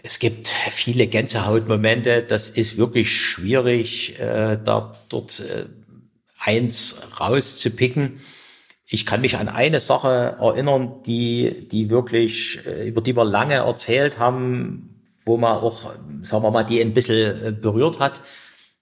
Es 0.00 0.20
gibt 0.20 0.48
viele 0.48 1.08
Gänsehautmomente. 1.08 2.22
Das 2.22 2.48
ist 2.48 2.76
wirklich 2.76 3.10
schwierig, 3.10 4.18
äh, 4.20 4.56
da 4.64 4.92
dort 5.08 5.40
äh, 5.40 5.66
eins 6.38 7.02
rauszupicken. 7.18 8.20
Ich 8.86 9.04
kann 9.04 9.20
mich 9.20 9.36
an 9.36 9.48
eine 9.48 9.80
Sache 9.80 10.36
erinnern, 10.40 11.02
die, 11.04 11.68
die 11.68 11.90
wirklich, 11.90 12.64
äh, 12.66 12.88
über 12.88 13.00
die 13.00 13.16
wir 13.16 13.24
lange 13.24 13.54
erzählt 13.54 14.18
haben, 14.20 15.02
wo 15.24 15.36
man 15.36 15.58
auch, 15.58 15.92
sagen 16.22 16.44
wir 16.44 16.50
mal, 16.52 16.64
die 16.64 16.80
ein 16.80 16.94
bisschen 16.94 17.44
äh, 17.44 17.52
berührt 17.52 17.98
hat. 17.98 18.22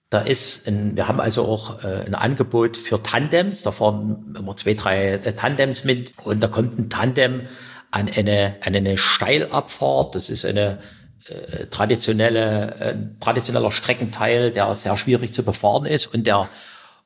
Da 0.09 0.21
ist 0.21 0.67
ein, 0.67 0.95
wir 0.95 1.07
haben 1.09 1.19
also 1.19 1.45
auch 1.45 1.83
äh, 1.83 2.05
ein 2.05 2.15
Angebot 2.15 2.77
für 2.77 3.03
Tandems. 3.03 3.63
Da 3.63 3.71
fahren 3.71 4.35
immer 4.37 4.55
zwei, 4.55 4.73
drei 4.73 5.13
äh, 5.13 5.33
Tandems 5.33 5.83
mit. 5.83 6.13
Und 6.23 6.39
da 6.39 6.47
kommt 6.47 6.79
ein 6.79 6.89
Tandem 6.89 7.47
an 7.91 8.09
eine, 8.09 8.55
an 8.63 8.75
eine 8.75 8.95
Steilabfahrt. 8.95 10.15
Das 10.15 10.29
ist 10.29 10.45
eine 10.45 10.79
äh, 11.27 11.65
traditionelle, 11.65 12.75
äh, 12.79 12.95
traditioneller 13.19 13.71
Streckenteil, 13.71 14.51
der 14.51 14.73
sehr 14.77 14.95
schwierig 14.95 15.33
zu 15.33 15.43
befahren 15.43 15.85
ist 15.85 16.13
und 16.13 16.25
der, 16.25 16.47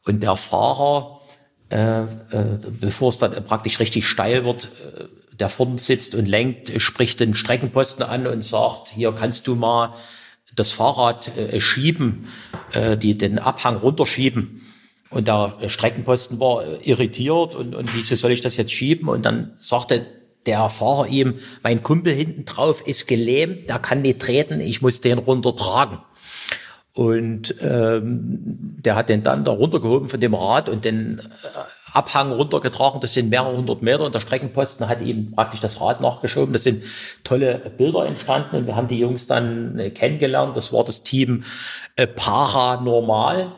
und 0.05 0.21
der 0.21 0.35
Fahrer, 0.35 1.21
äh, 1.69 2.03
äh, 2.03 2.07
bevor 2.79 3.09
es 3.09 3.17
dann 3.17 3.43
praktisch 3.45 3.79
richtig 3.79 4.05
steil 4.05 4.45
wird, 4.45 4.65
äh, 4.65 5.05
der 5.35 5.49
vorne 5.49 5.79
sitzt 5.79 6.13
und 6.13 6.27
lenkt, 6.27 6.79
spricht 6.79 7.19
den 7.19 7.33
Streckenposten 7.33 8.05
an 8.05 8.27
und 8.27 8.43
sagt, 8.43 8.89
hier 8.89 9.11
kannst 9.11 9.47
du 9.47 9.55
mal 9.55 9.95
das 10.55 10.71
Fahrrad 10.71 11.35
äh, 11.37 11.59
schieben, 11.59 12.27
äh, 12.73 12.97
die 12.97 13.17
den 13.17 13.39
Abhang 13.39 13.77
runterschieben. 13.77 14.61
Und 15.09 15.27
der 15.27 15.57
Streckenposten 15.67 16.39
war 16.39 16.63
irritiert 16.83 17.53
und, 17.53 17.75
und 17.75 17.93
wieso 17.95 18.15
soll 18.15 18.31
ich 18.31 18.41
das 18.41 18.55
jetzt 18.55 18.71
schieben? 18.71 19.09
Und 19.09 19.25
dann 19.25 19.51
sagte 19.59 20.05
der 20.45 20.69
Fahrer 20.69 21.07
ihm, 21.07 21.35
mein 21.63 21.83
Kumpel 21.83 22.13
hinten 22.13 22.45
drauf 22.45 22.85
ist 22.87 23.07
gelähmt, 23.07 23.69
der 23.69 23.79
kann 23.79 24.01
nicht 24.01 24.19
treten, 24.19 24.61
ich 24.61 24.81
muss 24.81 25.01
den 25.01 25.17
runtertragen. 25.17 25.99
Und 26.93 27.55
ähm, 27.61 28.39
der 28.83 28.95
hat 28.95 29.09
den 29.09 29.23
dann 29.23 29.45
da 29.45 29.51
runtergehoben 29.51 30.09
von 30.09 30.19
dem 30.19 30.33
Rad 30.33 30.67
und 30.67 30.83
den 30.83 31.19
äh, 31.19 31.23
Abhang 31.93 32.31
runtergetragen. 32.31 33.01
Das 33.01 33.13
sind 33.13 33.29
mehrere 33.29 33.55
hundert 33.55 33.81
Meter 33.81 34.05
und 34.05 34.15
der 34.15 34.19
Streckenposten 34.19 34.87
hat 34.87 35.01
ihm 35.01 35.31
praktisch 35.31 35.59
das 35.59 35.81
Rad 35.81 36.01
nachgeschoben. 36.01 36.53
Das 36.53 36.63
sind 36.63 36.83
tolle 37.23 37.71
Bilder 37.77 38.05
entstanden 38.05 38.55
und 38.55 38.67
wir 38.67 38.75
haben 38.75 38.87
die 38.87 38.99
Jungs 38.99 39.27
dann 39.27 39.77
äh, 39.79 39.89
kennengelernt. 39.89 40.55
Das 40.55 40.71
war 40.71 40.83
das 40.83 41.03
Team 41.03 41.43
äh, 41.95 42.07
Paranormal. 42.07 43.51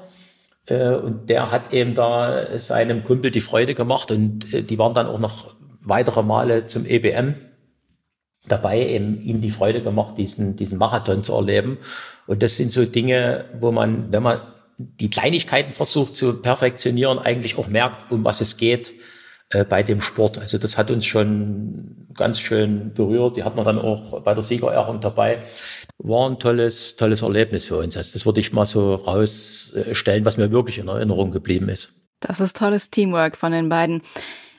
Äh, 0.66 0.96
und 0.96 1.30
der 1.30 1.52
hat 1.52 1.74
eben 1.74 1.94
da 1.96 2.60
seinem 2.60 3.04
Kumpel 3.04 3.32
die 3.32 3.42
Freude 3.42 3.74
gemacht 3.74 4.12
und 4.12 4.70
die 4.70 4.80
waren 4.80 4.94
dann 4.94 5.08
auch 5.08 5.20
noch 5.20 5.56
weitere 5.82 6.24
Male 6.24 6.66
zum 6.66 6.86
EBM 6.86 7.36
dabei, 8.48 8.88
eben 8.88 9.22
ihm 9.22 9.42
die 9.42 9.52
Freude 9.52 9.82
gemacht, 9.82 10.18
diesen, 10.18 10.56
diesen 10.56 10.78
Marathon 10.78 11.24
zu 11.24 11.34
erleben. 11.34 11.78
Und 12.28 12.44
das 12.44 12.58
sind 12.58 12.72
so 12.72 12.86
Dinge, 12.86 13.46
wo 13.60 13.72
man, 13.72 14.12
wenn 14.12 14.24
man 14.24 14.42
die 15.00 15.10
Kleinigkeiten 15.10 15.74
versucht 15.74 16.16
zu 16.16 16.42
perfektionieren, 16.42 17.20
eigentlich 17.20 17.58
auch 17.58 17.68
merkt, 17.68 18.12
um 18.12 18.24
was 18.24 18.42
es 18.42 18.58
geht 18.58 18.92
äh, 19.50 19.64
bei 19.64 19.84
dem 19.84 20.02
Sport. 20.02 20.38
Also 20.38 20.58
das 20.58 20.78
hat 20.78 20.92
uns 20.92 21.06
schon 21.06 22.08
ganz 22.14 22.40
schön 22.40 22.94
berührt. 22.94 23.38
Die 23.38 23.44
hat 23.44 23.56
man 23.56 23.66
dann 23.66 23.80
auch 23.80 24.22
bei 24.22 24.34
der 24.34 24.44
Siegerehrung 24.44 25.02
dabei. 25.02 25.44
War 25.98 26.30
ein 26.30 26.40
tolles, 26.40 26.96
tolles 26.96 27.22
Erlebnis 27.22 27.66
für 27.66 27.78
uns. 27.78 27.96
Also 27.98 28.14
das 28.14 28.26
würde 28.26 28.40
ich 28.40 28.54
mal 28.54 28.66
so 28.66 28.96
rausstellen, 28.96 30.26
was 30.26 30.38
mir 30.38 30.52
wirklich 30.52 30.80
in 30.80 30.88
Erinnerung 30.88 31.32
geblieben 31.32 31.70
ist. 31.70 32.10
Das 32.20 32.40
ist 32.40 32.58
tolles 32.58 32.90
Teamwork 32.90 33.38
von 33.38 33.52
den 33.52 33.70
beiden. 33.70 34.02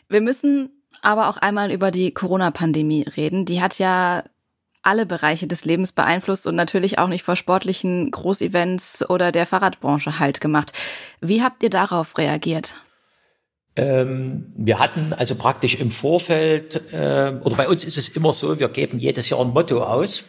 Wir 0.08 0.20
müssen 0.20 0.70
aber 1.02 1.28
auch 1.28 1.36
einmal 1.38 1.72
über 1.72 1.90
die 1.90 2.12
Corona-Pandemie 2.12 3.04
reden. 3.16 3.44
Die 3.44 3.60
hat 3.60 3.78
ja 3.78 4.24
alle 4.86 5.06
Bereiche 5.06 5.46
des 5.46 5.64
Lebens 5.64 5.92
beeinflusst 5.92 6.46
und 6.46 6.54
natürlich 6.54 6.98
auch 6.98 7.08
nicht 7.08 7.24
vor 7.24 7.36
sportlichen 7.36 8.10
Großevents 8.10 9.08
oder 9.08 9.32
der 9.32 9.46
Fahrradbranche 9.46 10.18
halt 10.18 10.40
gemacht. 10.40 10.72
Wie 11.20 11.42
habt 11.42 11.62
ihr 11.62 11.70
darauf 11.70 12.16
reagiert? 12.18 12.74
Ähm, 13.76 14.52
wir 14.56 14.78
hatten 14.78 15.12
also 15.12 15.34
praktisch 15.34 15.74
im 15.74 15.90
Vorfeld, 15.90 16.92
äh, 16.92 17.32
oder 17.42 17.56
bei 17.56 17.68
uns 17.68 17.84
ist 17.84 17.98
es 17.98 18.08
immer 18.10 18.32
so, 18.32 18.58
wir 18.58 18.68
geben 18.68 18.98
jedes 18.98 19.28
Jahr 19.28 19.40
ein 19.40 19.48
Motto 19.48 19.82
aus. 19.82 20.24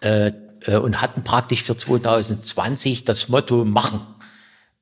Äh, 0.00 0.32
äh, 0.66 0.76
und 0.76 1.00
hatten 1.00 1.24
praktisch 1.24 1.62
für 1.62 1.76
2020 1.76 3.04
das 3.04 3.28
Motto 3.28 3.64
machen 3.64 4.00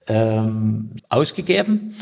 ähm, 0.07 0.97
ausgegeben. 1.09 1.95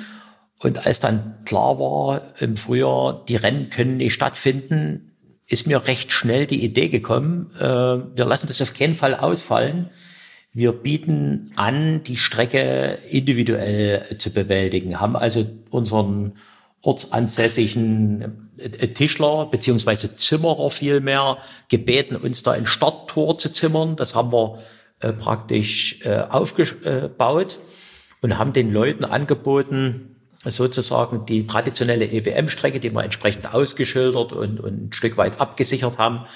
Und 0.60 0.86
als 0.86 1.00
dann 1.00 1.44
klar 1.44 1.78
war 1.78 2.22
im 2.40 2.56
Frühjahr, 2.56 3.24
die 3.26 3.36
Rennen 3.36 3.70
können 3.70 3.96
nicht 3.96 4.14
stattfinden, 4.14 5.11
ist 5.46 5.66
mir 5.66 5.86
recht 5.86 6.12
schnell 6.12 6.46
die 6.46 6.64
Idee 6.64 6.88
gekommen, 6.88 7.50
äh, 7.58 7.62
wir 7.62 8.24
lassen 8.24 8.48
das 8.48 8.62
auf 8.62 8.74
keinen 8.74 8.94
Fall 8.94 9.14
ausfallen. 9.14 9.90
Wir 10.54 10.72
bieten 10.72 11.52
an, 11.56 12.02
die 12.02 12.16
Strecke 12.16 12.98
individuell 13.08 14.18
zu 14.18 14.30
bewältigen, 14.32 15.00
haben 15.00 15.16
also 15.16 15.46
unseren 15.70 16.34
ortsansässigen 16.82 18.50
äh, 18.58 18.88
Tischler 18.88 19.46
beziehungsweise 19.46 20.16
Zimmerer 20.16 20.70
vielmehr 20.70 21.38
gebeten, 21.68 22.16
uns 22.16 22.42
da 22.42 22.52
ein 22.52 22.66
Starttor 22.66 23.38
zu 23.38 23.52
zimmern. 23.52 23.96
Das 23.96 24.14
haben 24.14 24.32
wir 24.32 24.58
äh, 25.00 25.12
praktisch 25.12 26.00
äh, 26.04 26.24
aufgebaut 26.28 27.60
und 28.20 28.38
haben 28.38 28.52
den 28.52 28.72
Leuten 28.72 29.04
angeboten, 29.04 30.11
sozusagen 30.44 31.26
die 31.26 31.46
traditionelle 31.46 32.06
EBM-Strecke, 32.06 32.80
die 32.80 32.92
wir 32.92 33.04
entsprechend 33.04 33.54
ausgeschildert 33.54 34.32
und, 34.32 34.60
und 34.60 34.88
ein 34.88 34.92
Stück 34.92 35.16
weit 35.16 35.40
abgesichert 35.40 35.98
haben, 35.98 36.26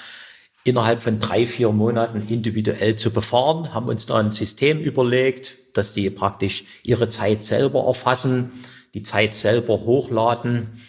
innerhalb 0.63 1.03
von 1.03 1.19
drei, 1.19 1.45
vier 1.45 1.71
Monaten 1.71 2.27
individuell 2.27 2.95
zu 2.95 3.11
befahren, 3.11 3.73
haben 3.73 3.87
uns 3.87 4.05
da 4.05 4.17
ein 4.17 4.31
System 4.31 4.79
überlegt, 4.79 5.55
dass 5.73 5.93
die 5.93 6.09
praktisch 6.09 6.65
ihre 6.83 7.09
Zeit 7.09 7.43
selber 7.43 7.85
erfassen, 7.85 8.51
die 8.93 9.03
Zeit 9.03 9.35
selber 9.35 9.79
hochladen. 9.81 10.81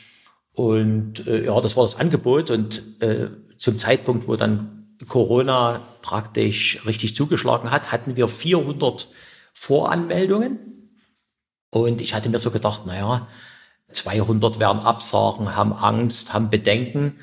Und 0.53 1.27
äh, 1.27 1.45
ja, 1.45 1.61
das 1.61 1.77
war 1.77 1.85
das 1.85 1.97
Angebot. 1.97 2.51
Und 2.51 3.01
äh, 3.01 3.29
zum 3.59 3.79
Zeitpunkt, 3.79 4.27
wo 4.27 4.37
dann 4.37 4.97
Corona 5.07 5.81
praktisch 6.03 6.85
richtig 6.87 7.15
zugeschlagen 7.15 7.71
hat, 7.71 7.93
hatten 7.93 8.17
wir 8.17 8.29
400 8.29 9.09
Voranmeldungen. 9.53 10.78
Und 11.71 12.01
ich 12.01 12.15
hatte 12.15 12.29
mir 12.29 12.39
so 12.39 12.51
gedacht, 12.51 12.87
naja, 12.87 13.29
200 13.93 14.61
werden 14.61 14.81
Absagen, 14.81 15.57
haben 15.57 15.73
Angst, 15.73 16.33
haben 16.35 16.51
Bedenken. 16.51 17.19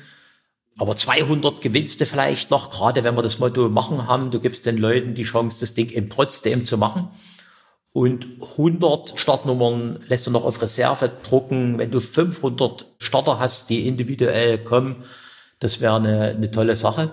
Aber 0.78 0.94
200 0.94 1.60
gewinnst 1.60 2.00
du 2.00 2.06
vielleicht 2.06 2.50
noch, 2.50 2.70
gerade 2.70 3.02
wenn 3.02 3.14
wir 3.14 3.22
das 3.22 3.38
Motto 3.38 3.68
machen 3.68 4.06
haben, 4.06 4.30
du 4.30 4.40
gibst 4.40 4.66
den 4.66 4.76
Leuten 4.76 5.14
die 5.14 5.22
Chance, 5.22 5.60
das 5.60 5.74
Ding 5.74 5.88
eben 5.90 6.10
trotzdem 6.10 6.64
zu 6.64 6.76
machen. 6.76 7.08
Und 7.92 8.26
100 8.42 9.18
Startnummern 9.18 10.00
lässt 10.08 10.26
du 10.26 10.30
noch 10.30 10.44
auf 10.44 10.60
Reserve 10.60 11.10
drucken. 11.22 11.78
Wenn 11.78 11.90
du 11.90 11.98
500 11.98 12.84
Starter 12.98 13.38
hast, 13.38 13.70
die 13.70 13.88
individuell 13.88 14.58
kommen, 14.58 15.04
das 15.60 15.80
wäre 15.80 15.96
eine, 15.96 16.28
eine 16.28 16.50
tolle 16.50 16.76
Sache. 16.76 17.12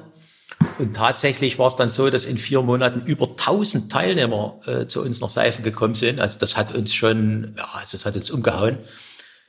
Und 0.80 0.96
tatsächlich 0.96 1.60
war 1.60 1.68
es 1.68 1.76
dann 1.76 1.92
so, 1.92 2.10
dass 2.10 2.26
in 2.26 2.38
vier 2.38 2.62
Monaten 2.62 3.06
über 3.06 3.30
1000 3.30 3.92
Teilnehmer 3.92 4.60
äh, 4.66 4.88
zu 4.88 5.02
uns 5.02 5.22
nach 5.22 5.30
Seifen 5.30 5.64
gekommen 5.64 5.96
sind. 5.96 6.20
Also 6.20 6.40
das 6.40 6.58
hat 6.58 6.74
uns 6.74 6.94
schon, 6.94 7.54
ja, 7.58 7.68
also 7.74 7.98
das 7.98 8.06
hat 8.06 8.16
uns 8.16 8.32
umgehauen. 8.32 8.80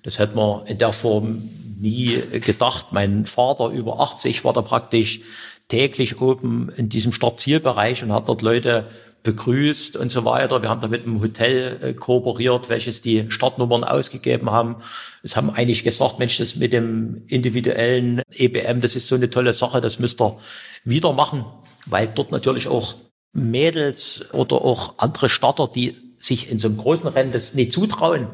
Das 0.02 0.18
hätte 0.18 0.36
man 0.36 0.66
in 0.66 0.78
der 0.78 0.92
Form 0.92 1.48
nie 1.80 2.20
gedacht. 2.40 2.86
Mein 2.92 3.26
Vater 3.26 3.68
über 3.68 4.00
80 4.00 4.44
war 4.44 4.52
da 4.52 4.62
praktisch 4.62 5.20
täglich 5.68 6.20
oben 6.20 6.68
in 6.76 6.88
diesem 6.88 7.12
Startzielbereich 7.12 8.02
und 8.02 8.12
hat 8.12 8.28
dort 8.28 8.42
Leute 8.42 8.86
begrüßt 9.24 9.96
und 9.96 10.12
so 10.12 10.24
weiter. 10.24 10.62
Wir 10.62 10.68
haben 10.68 10.82
da 10.82 10.86
mit 10.86 11.04
einem 11.04 11.20
Hotel 11.20 11.78
äh, 11.82 11.94
kooperiert, 11.94 12.68
welches 12.68 13.02
die 13.02 13.30
Startnummern 13.30 13.82
ausgegeben 13.82 14.50
haben. 14.50 14.76
Es 15.22 15.34
haben 15.34 15.50
eigentlich 15.50 15.82
gesagt, 15.82 16.18
Mensch, 16.18 16.38
das 16.38 16.56
mit 16.56 16.72
dem 16.72 17.22
individuellen 17.26 18.22
EBM, 18.30 18.80
das 18.80 18.94
ist 18.94 19.08
so 19.08 19.16
eine 19.16 19.30
tolle 19.30 19.54
Sache, 19.54 19.80
das 19.80 19.98
müsst 19.98 20.20
ihr 20.20 20.36
wieder 20.84 21.12
machen, 21.14 21.46
weil 21.86 22.06
dort 22.06 22.30
natürlich 22.30 22.68
auch 22.68 22.94
Mädels 23.32 24.26
oder 24.32 24.56
auch 24.62 24.94
andere 24.98 25.30
Starter, 25.30 25.68
die 25.74 25.96
sich 26.18 26.50
in 26.50 26.58
so 26.58 26.68
einem 26.68 26.76
großen 26.76 27.08
Rennen 27.08 27.32
das 27.32 27.54
nicht 27.54 27.72
zutrauen, 27.72 28.28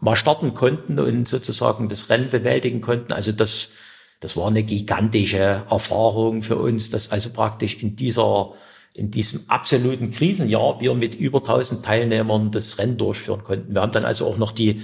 mal 0.00 0.16
starten 0.16 0.54
konnten 0.54 1.00
und 1.00 1.26
sozusagen 1.26 1.88
das 1.88 2.08
Rennen 2.08 2.30
bewältigen 2.30 2.80
konnten. 2.80 3.12
Also 3.12 3.32
das, 3.32 3.70
das 4.20 4.36
war 4.36 4.46
eine 4.46 4.62
gigantische 4.62 5.64
Erfahrung 5.68 6.42
für 6.42 6.56
uns, 6.56 6.90
dass 6.90 7.10
also 7.10 7.30
praktisch 7.30 7.82
in 7.82 7.96
dieser 7.96 8.54
in 8.94 9.10
diesem 9.10 9.42
absoluten 9.48 10.12
Krisenjahr 10.12 10.80
wir 10.80 10.94
mit 10.94 11.16
über 11.16 11.40
1000 11.40 11.84
Teilnehmern 11.84 12.52
das 12.52 12.78
Rennen 12.78 12.96
durchführen 12.96 13.42
konnten. 13.42 13.74
Wir 13.74 13.82
haben 13.82 13.92
dann 13.92 14.04
also 14.04 14.26
auch 14.26 14.38
noch 14.38 14.52
die, 14.52 14.82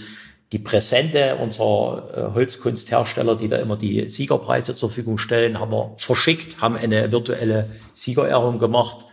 die 0.51 0.59
Präsente 0.59 1.37
unserer 1.37 2.33
äh, 2.33 2.35
Holzkunsthersteller, 2.35 3.37
die 3.37 3.47
da 3.47 3.59
immer 3.59 3.77
die 3.77 4.09
Siegerpreise 4.09 4.75
zur 4.75 4.91
Verfügung 4.91 5.17
stellen, 5.17 5.61
haben 5.61 5.71
wir 5.71 5.95
verschickt, 5.97 6.61
haben 6.61 6.77
eine 6.77 7.13
virtuelle 7.13 7.69
Siegerehrung 7.95 8.59
gemacht. 8.59 9.05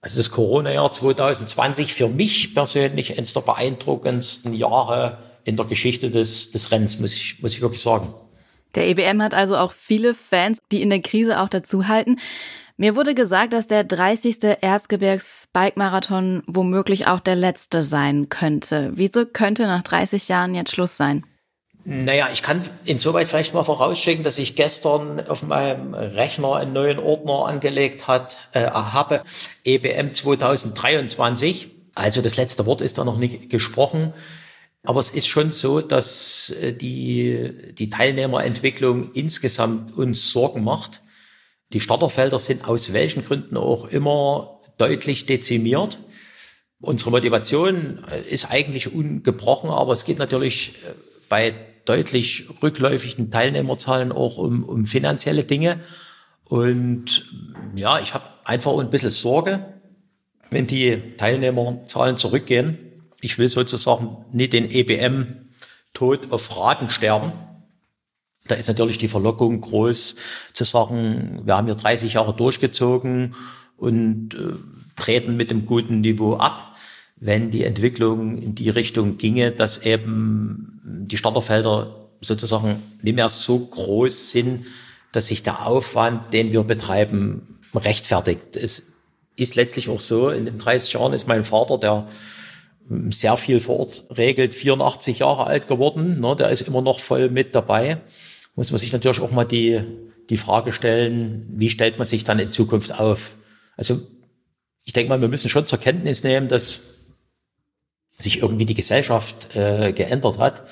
Also 0.00 0.18
das 0.18 0.30
Corona-Jahr 0.30 0.92
2020 0.92 1.92
für 1.92 2.08
mich 2.08 2.54
persönlich 2.54 3.18
eines 3.18 3.34
der 3.34 3.40
beeindruckendsten 3.40 4.54
Jahre 4.54 5.18
in 5.42 5.56
der 5.56 5.66
Geschichte 5.66 6.10
des, 6.10 6.52
des 6.52 6.70
Rennens, 6.70 7.00
muss 7.00 7.12
ich, 7.12 7.42
muss 7.42 7.54
ich 7.54 7.60
wirklich 7.60 7.82
sagen. 7.82 8.14
Der 8.76 8.86
EBM 8.86 9.20
hat 9.20 9.34
also 9.34 9.56
auch 9.56 9.72
viele 9.72 10.14
Fans, 10.14 10.58
die 10.70 10.82
in 10.82 10.90
der 10.90 11.00
Krise 11.00 11.40
auch 11.40 11.48
dazu 11.48 11.88
halten. 11.88 12.18
Mir 12.80 12.94
wurde 12.94 13.16
gesagt, 13.16 13.54
dass 13.54 13.66
der 13.66 13.82
30. 13.82 14.38
Erzgebirgs-Bike-Marathon 14.60 16.44
womöglich 16.46 17.08
auch 17.08 17.18
der 17.18 17.34
letzte 17.34 17.82
sein 17.82 18.28
könnte. 18.28 18.92
Wieso 18.94 19.26
könnte 19.26 19.66
nach 19.66 19.82
30 19.82 20.28
Jahren 20.28 20.54
jetzt 20.54 20.70
Schluss 20.70 20.96
sein? 20.96 21.26
Naja, 21.84 22.28
ich 22.32 22.40
kann 22.40 22.62
insoweit 22.84 23.28
vielleicht 23.28 23.52
mal 23.52 23.64
vorausschicken, 23.64 24.22
dass 24.22 24.38
ich 24.38 24.54
gestern 24.54 25.26
auf 25.26 25.42
meinem 25.42 25.92
Rechner 25.92 26.54
einen 26.54 26.72
neuen 26.72 27.00
Ordner 27.00 27.46
angelegt 27.46 28.06
hat, 28.06 28.38
äh, 28.52 28.70
habe, 28.70 29.24
EBM 29.64 30.14
2023. 30.14 31.74
Also 31.96 32.22
das 32.22 32.36
letzte 32.36 32.64
Wort 32.64 32.80
ist 32.80 32.96
da 32.96 33.04
noch 33.04 33.18
nicht 33.18 33.50
gesprochen. 33.50 34.12
Aber 34.84 35.00
es 35.00 35.10
ist 35.10 35.26
schon 35.26 35.50
so, 35.50 35.80
dass 35.80 36.50
äh, 36.50 36.72
die, 36.74 37.72
die 37.72 37.90
Teilnehmerentwicklung 37.90 39.10
insgesamt 39.14 39.96
uns 39.96 40.30
Sorgen 40.30 40.62
macht. 40.62 41.02
Die 41.72 41.80
Starterfelder 41.80 42.38
sind 42.38 42.66
aus 42.66 42.92
welchen 42.92 43.24
Gründen 43.24 43.56
auch 43.56 43.88
immer 43.88 44.60
deutlich 44.78 45.26
dezimiert. 45.26 45.98
Unsere 46.80 47.10
Motivation 47.10 48.04
äh, 48.10 48.22
ist 48.22 48.50
eigentlich 48.50 48.94
ungebrochen, 48.94 49.70
aber 49.70 49.92
es 49.92 50.04
geht 50.04 50.18
natürlich 50.18 50.76
äh, 50.86 50.94
bei 51.28 51.54
deutlich 51.84 52.48
rückläufigen 52.62 53.30
Teilnehmerzahlen 53.30 54.12
auch 54.12 54.38
um, 54.38 54.62
um 54.64 54.86
finanzielle 54.86 55.44
Dinge. 55.44 55.80
Und 56.44 57.28
ja, 57.74 57.98
ich 57.98 58.14
habe 58.14 58.24
einfach 58.44 58.76
ein 58.78 58.90
bisschen 58.90 59.10
Sorge, 59.10 59.74
wenn 60.50 60.66
die 60.66 61.14
Teilnehmerzahlen 61.16 62.16
zurückgehen. 62.16 62.78
Ich 63.20 63.38
will 63.38 63.48
sozusagen 63.48 64.24
nicht 64.32 64.52
den 64.52 64.70
EBM-Tod 64.70 66.30
auf 66.32 66.56
Raten 66.56 66.88
sterben. 66.90 67.32
Da 68.48 68.54
ist 68.54 68.68
natürlich 68.68 68.98
die 68.98 69.08
Verlockung 69.08 69.60
groß 69.60 70.16
zu 70.52 70.64
sagen, 70.64 71.42
wir 71.44 71.56
haben 71.56 71.66
hier 71.66 71.74
30 71.74 72.14
Jahre 72.14 72.34
durchgezogen 72.34 73.34
und 73.76 74.34
äh, 74.34 74.54
treten 74.96 75.36
mit 75.36 75.50
dem 75.50 75.66
guten 75.66 76.00
Niveau 76.00 76.36
ab, 76.36 76.76
wenn 77.16 77.50
die 77.50 77.64
Entwicklung 77.64 78.38
in 78.38 78.54
die 78.54 78.70
Richtung 78.70 79.18
ginge, 79.18 79.52
dass 79.52 79.84
eben 79.84 80.80
die 80.84 81.16
Starterfelder 81.16 81.94
sozusagen 82.20 82.82
nicht 83.02 83.14
mehr 83.14 83.30
so 83.30 83.58
groß 83.58 84.30
sind, 84.30 84.66
dass 85.12 85.28
sich 85.28 85.42
der 85.42 85.66
Aufwand, 85.66 86.32
den 86.32 86.52
wir 86.52 86.62
betreiben, 86.64 87.58
rechtfertigt. 87.74 88.56
Es 88.56 88.92
ist 89.36 89.54
letztlich 89.56 89.88
auch 89.88 90.00
so, 90.00 90.30
in 90.30 90.46
den 90.46 90.58
30 90.58 90.94
Jahren 90.94 91.12
ist 91.12 91.28
mein 91.28 91.44
Vater, 91.44 91.78
der 91.78 92.08
sehr 93.10 93.36
viel 93.36 93.60
vor 93.60 93.80
Ort 93.80 94.04
regelt, 94.16 94.54
84 94.54 95.20
Jahre 95.20 95.46
alt 95.46 95.68
geworden. 95.68 96.20
Ne, 96.20 96.34
der 96.36 96.50
ist 96.50 96.62
immer 96.62 96.80
noch 96.80 97.00
voll 97.00 97.28
mit 97.30 97.54
dabei 97.54 97.98
muss 98.58 98.72
man 98.72 98.80
sich 98.80 98.92
natürlich 98.92 99.20
auch 99.20 99.30
mal 99.30 99.44
die, 99.44 99.80
die 100.30 100.36
Frage 100.36 100.72
stellen, 100.72 101.46
wie 101.52 101.70
stellt 101.70 101.96
man 101.96 102.08
sich 102.08 102.24
dann 102.24 102.40
in 102.40 102.50
Zukunft 102.50 102.98
auf? 102.98 103.36
Also 103.76 104.00
ich 104.84 104.92
denke 104.92 105.10
mal, 105.10 105.20
wir 105.20 105.28
müssen 105.28 105.48
schon 105.48 105.68
zur 105.68 105.78
Kenntnis 105.78 106.24
nehmen, 106.24 106.48
dass 106.48 107.06
sich 108.10 108.42
irgendwie 108.42 108.66
die 108.66 108.74
Gesellschaft 108.74 109.54
äh, 109.54 109.92
geändert 109.92 110.38
hat. 110.38 110.64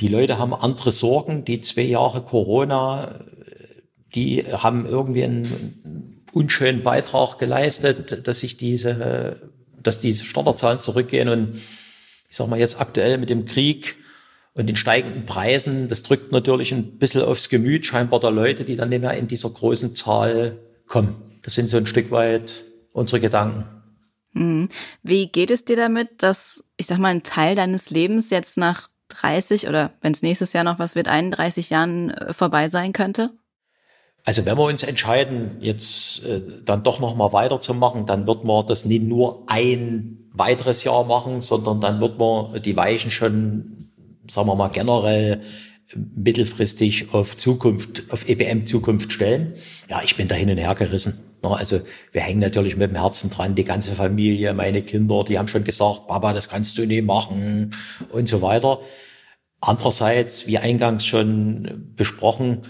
Die 0.00 0.08
Leute 0.08 0.36
haben 0.36 0.52
andere 0.52 0.92
Sorgen. 0.92 1.46
Die 1.46 1.62
zwei 1.62 1.80
Jahre 1.80 2.20
Corona, 2.20 3.24
die 4.14 4.44
haben 4.44 4.84
irgendwie 4.84 5.24
einen 5.24 6.26
unschönen 6.34 6.82
Beitrag 6.82 7.38
geleistet, 7.38 8.28
dass 8.28 8.40
sich 8.40 8.58
diese, 8.58 9.50
dass 9.82 9.98
diese 9.98 10.26
Starterzahlen 10.26 10.82
zurückgehen. 10.82 11.30
Und 11.30 11.54
ich 12.28 12.36
sag 12.36 12.48
mal 12.48 12.60
jetzt 12.60 12.78
aktuell 12.78 13.16
mit 13.16 13.30
dem 13.30 13.46
Krieg 13.46 13.96
und 14.54 14.68
den 14.68 14.76
steigenden 14.76 15.26
Preisen, 15.26 15.88
das 15.88 16.02
drückt 16.02 16.32
natürlich 16.32 16.72
ein 16.72 16.98
bisschen 16.98 17.22
aufs 17.22 17.48
Gemüt 17.48 17.86
scheinbar 17.86 18.20
der 18.20 18.30
Leute, 18.30 18.64
die 18.64 18.76
dann 18.76 18.90
nicht 18.90 19.00
mehr 19.00 19.16
in 19.16 19.26
dieser 19.26 19.50
großen 19.50 19.94
Zahl 19.94 20.58
kommen. 20.86 21.40
Das 21.42 21.54
sind 21.54 21.70
so 21.70 21.78
ein 21.78 21.86
Stück 21.86 22.10
weit 22.10 22.62
unsere 22.92 23.20
Gedanken. 23.20 23.64
Hm. 24.34 24.68
Wie 25.02 25.28
geht 25.28 25.50
es 25.50 25.64
dir 25.64 25.76
damit, 25.76 26.22
dass, 26.22 26.64
ich 26.76 26.86
sag 26.86 26.98
mal, 26.98 27.08
ein 27.08 27.22
Teil 27.22 27.54
deines 27.54 27.90
Lebens 27.90 28.30
jetzt 28.30 28.56
nach 28.56 28.88
30 29.08 29.68
oder 29.68 29.92
wenn 30.00 30.12
es 30.12 30.22
nächstes 30.22 30.52
Jahr 30.52 30.64
noch 30.64 30.78
was 30.78 30.94
wird, 30.94 31.08
31 31.08 31.70
Jahren 31.70 32.10
äh, 32.10 32.32
vorbei 32.32 32.68
sein 32.68 32.92
könnte? 32.92 33.30
Also 34.24 34.46
wenn 34.46 34.56
wir 34.56 34.64
uns 34.64 34.82
entscheiden, 34.84 35.56
jetzt 35.60 36.24
äh, 36.24 36.40
dann 36.64 36.82
doch 36.82 37.00
noch 37.00 37.16
mal 37.16 37.32
weiterzumachen, 37.32 38.06
dann 38.06 38.26
wird 38.26 38.44
man 38.44 38.66
das 38.66 38.84
nicht 38.84 39.02
nur 39.02 39.44
ein 39.48 40.30
weiteres 40.32 40.84
Jahr 40.84 41.04
machen, 41.04 41.40
sondern 41.40 41.80
dann 41.80 42.00
wird 42.00 42.18
man 42.18 42.62
die 42.62 42.76
Weichen 42.76 43.10
schon, 43.10 43.81
sagen 44.28 44.48
wir 44.48 44.54
mal, 44.54 44.68
generell 44.68 45.42
mittelfristig 45.94 47.12
auf 47.12 47.36
Zukunft, 47.36 48.04
auf 48.10 48.28
EBM-Zukunft 48.28 49.12
stellen. 49.12 49.54
Ja, 49.88 50.02
ich 50.04 50.16
bin 50.16 50.28
da 50.28 50.34
hin 50.34 50.50
und 50.50 50.58
her 50.58 50.74
gerissen. 50.74 51.18
Also 51.42 51.80
wir 52.12 52.20
hängen 52.20 52.40
natürlich 52.40 52.76
mit 52.76 52.90
dem 52.90 53.00
Herzen 53.00 53.30
dran, 53.30 53.54
die 53.54 53.64
ganze 53.64 53.92
Familie, 53.92 54.54
meine 54.54 54.82
Kinder, 54.82 55.24
die 55.24 55.38
haben 55.38 55.48
schon 55.48 55.64
gesagt, 55.64 56.06
Papa, 56.06 56.32
das 56.32 56.48
kannst 56.48 56.78
du 56.78 56.86
nicht 56.86 57.04
machen 57.04 57.74
und 58.10 58.28
so 58.28 58.42
weiter. 58.42 58.80
Andererseits, 59.60 60.46
wie 60.46 60.58
eingangs 60.58 61.04
schon 61.04 61.92
besprochen, 61.96 62.62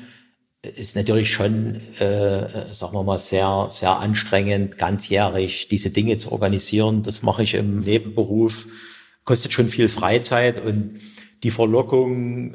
ist 0.62 0.94
natürlich 0.94 1.30
schon, 1.30 1.80
äh, 1.98 2.72
sagen 2.72 2.94
wir 2.94 3.02
mal, 3.02 3.18
sehr, 3.18 3.68
sehr 3.70 3.98
anstrengend, 3.98 4.78
ganzjährig 4.78 5.68
diese 5.68 5.90
Dinge 5.90 6.18
zu 6.18 6.32
organisieren. 6.32 7.02
Das 7.02 7.22
mache 7.22 7.42
ich 7.42 7.54
im 7.54 7.80
Nebenberuf, 7.80 8.66
kostet 9.24 9.52
schon 9.52 9.68
viel 9.68 9.88
Freizeit 9.88 10.64
und 10.64 11.00
die 11.42 11.50
Verlockung, 11.50 12.54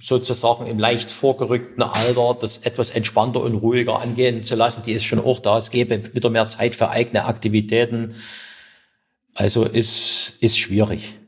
sozusagen 0.00 0.66
im 0.66 0.78
leicht 0.78 1.10
vorgerückten 1.10 1.82
Alter 1.82 2.36
das 2.40 2.58
etwas 2.58 2.90
entspannter 2.90 3.42
und 3.42 3.56
ruhiger 3.56 4.00
angehen 4.00 4.42
zu 4.42 4.54
lassen, 4.54 4.82
die 4.86 4.92
ist 4.92 5.04
schon 5.04 5.18
auch 5.18 5.40
da. 5.40 5.58
Es 5.58 5.70
gäbe 5.70 6.14
wieder 6.14 6.30
mehr 6.30 6.48
Zeit 6.48 6.76
für 6.76 6.90
eigene 6.90 7.24
Aktivitäten. 7.24 8.14
Also 9.34 9.64
ist, 9.64 10.36
ist 10.40 10.58
schwierig. 10.58 11.18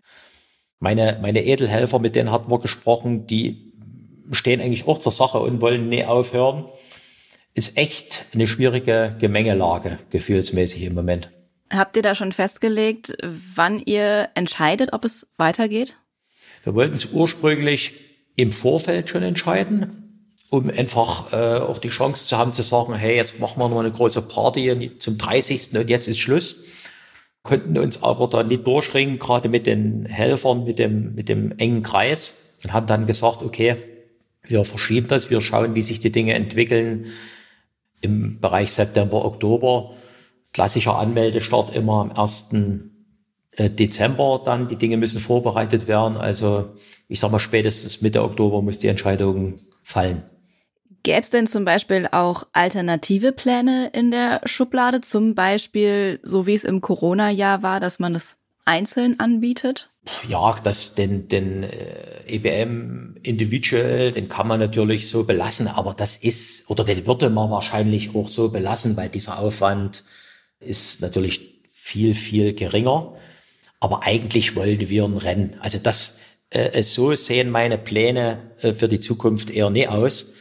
Meine, 0.78 1.18
meine 1.20 1.44
Edelhelfer, 1.44 1.98
mit 1.98 2.16
denen 2.16 2.30
hat 2.30 2.48
man 2.48 2.60
gesprochen, 2.60 3.26
die 3.26 3.72
stehen 4.30 4.60
eigentlich 4.60 4.86
auch 4.86 4.98
zur 4.98 5.12
Sache 5.12 5.38
und 5.40 5.60
wollen 5.60 5.88
nie 5.88 6.04
aufhören. 6.04 6.66
Ist 7.54 7.76
echt 7.76 8.26
eine 8.32 8.46
schwierige 8.46 9.16
Gemengelage, 9.18 9.98
gefühlsmäßig 10.10 10.84
im 10.84 10.94
Moment. 10.94 11.30
Habt 11.70 11.96
ihr 11.96 12.02
da 12.02 12.14
schon 12.14 12.32
festgelegt, 12.32 13.16
wann 13.22 13.80
ihr 13.80 14.30
entscheidet, 14.34 14.92
ob 14.92 15.04
es 15.04 15.32
weitergeht? 15.36 15.96
Wir 16.62 16.74
wollten 16.74 16.94
es 16.94 17.12
ursprünglich 17.12 17.92
im 18.36 18.52
Vorfeld 18.52 19.08
schon 19.08 19.22
entscheiden, 19.22 20.28
um 20.50 20.68
einfach 20.70 21.32
äh, 21.32 21.58
auch 21.58 21.78
die 21.78 21.88
Chance 21.88 22.26
zu 22.26 22.36
haben 22.36 22.52
zu 22.52 22.62
sagen, 22.62 22.94
hey, 22.94 23.16
jetzt 23.16 23.38
machen 23.38 23.60
wir 23.60 23.68
noch 23.68 23.80
eine 23.80 23.92
große 23.92 24.22
Party 24.22 24.92
zum 24.98 25.16
30. 25.16 25.76
und 25.78 25.88
jetzt 25.88 26.08
ist 26.08 26.18
Schluss. 26.18 26.64
Konnten 27.42 27.78
uns 27.78 28.02
aber 28.02 28.28
da 28.28 28.42
nicht 28.42 28.66
durchringen, 28.66 29.18
gerade 29.18 29.48
mit 29.48 29.66
den 29.66 30.04
Helfern, 30.04 30.64
mit 30.64 30.78
dem, 30.78 31.14
mit 31.14 31.28
dem 31.28 31.56
engen 31.58 31.82
Kreis 31.82 32.34
und 32.62 32.72
haben 32.72 32.86
dann 32.86 33.06
gesagt, 33.06 33.42
okay, 33.42 33.76
wir 34.42 34.64
verschieben 34.64 35.08
das, 35.08 35.30
wir 35.30 35.40
schauen, 35.40 35.74
wie 35.74 35.82
sich 35.82 36.00
die 36.00 36.12
Dinge 36.12 36.34
entwickeln 36.34 37.06
im 38.00 38.40
Bereich 38.40 38.72
September, 38.72 39.24
Oktober. 39.24 39.94
Klassischer 40.52 40.98
Anmeldestart 40.98 41.74
immer 41.74 42.00
am 42.00 42.12
1. 42.12 42.54
Äh, 43.56 43.70
Dezember 43.70 44.42
dann. 44.44 44.68
Die 44.68 44.76
Dinge 44.76 44.96
müssen 44.96 45.20
vorbereitet 45.20 45.88
werden. 45.88 46.16
Also 46.16 46.70
ich 47.08 47.20
sage 47.20 47.32
mal, 47.32 47.38
spätestens 47.38 48.00
Mitte 48.00 48.22
Oktober 48.22 48.62
muss 48.62 48.78
die 48.78 48.88
Entscheidung 48.88 49.60
fallen. 49.82 50.22
Gäbe 51.02 51.20
es 51.20 51.30
denn 51.30 51.46
zum 51.46 51.64
Beispiel 51.64 52.08
auch 52.12 52.46
alternative 52.52 53.32
Pläne 53.32 53.90
in 53.92 54.10
der 54.10 54.42
Schublade? 54.44 55.00
Zum 55.00 55.34
Beispiel, 55.34 56.20
so 56.22 56.46
wie 56.46 56.54
es 56.54 56.64
im 56.64 56.80
Corona-Jahr 56.80 57.62
war, 57.62 57.80
dass 57.80 57.98
man 57.98 58.14
es 58.14 58.36
einzeln 58.66 59.18
anbietet? 59.18 59.90
Ja, 60.28 60.56
das, 60.62 60.94
den, 60.94 61.28
den 61.28 61.62
äh, 61.62 62.22
EBM 62.26 63.16
Individual, 63.22 64.12
den 64.12 64.28
kann 64.28 64.46
man 64.46 64.60
natürlich 64.60 65.08
so 65.08 65.24
belassen, 65.24 65.66
aber 65.68 65.94
das 65.94 66.16
ist, 66.16 66.70
oder 66.70 66.84
den 66.84 67.06
würde 67.06 67.30
man 67.30 67.50
wahrscheinlich 67.50 68.14
auch 68.14 68.28
so 68.28 68.50
belassen, 68.50 68.96
weil 68.96 69.08
dieser 69.08 69.38
Aufwand 69.38 70.04
ist 70.60 71.00
natürlich 71.00 71.62
viel, 71.72 72.14
viel 72.14 72.54
geringer. 72.54 73.14
Aber 73.80 74.02
eigentlich 74.04 74.54
wollen 74.56 74.78
wir 74.78 75.04
ein 75.04 75.16
Rennen. 75.16 75.56
Also 75.60 75.78
das, 75.78 76.18
äh, 76.50 76.82
so 76.82 77.14
sehen 77.14 77.50
meine 77.50 77.78
Pläne 77.78 78.52
äh, 78.60 78.72
für 78.72 78.88
die 78.88 79.00
Zukunft 79.00 79.50
eher 79.50 79.70
nie 79.70 79.88
aus. 79.88 80.32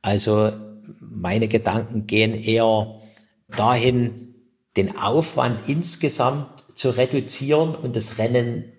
Also 0.00 0.52
meine 1.00 1.48
Gedanken 1.48 2.06
gehen 2.06 2.34
eher 2.34 3.00
dahin, 3.48 4.34
den 4.76 4.96
Aufwand 4.96 5.68
insgesamt 5.68 6.64
zu 6.74 6.90
reduzieren 6.90 7.74
und 7.74 7.96
das 7.96 8.18
Rennen 8.18 8.72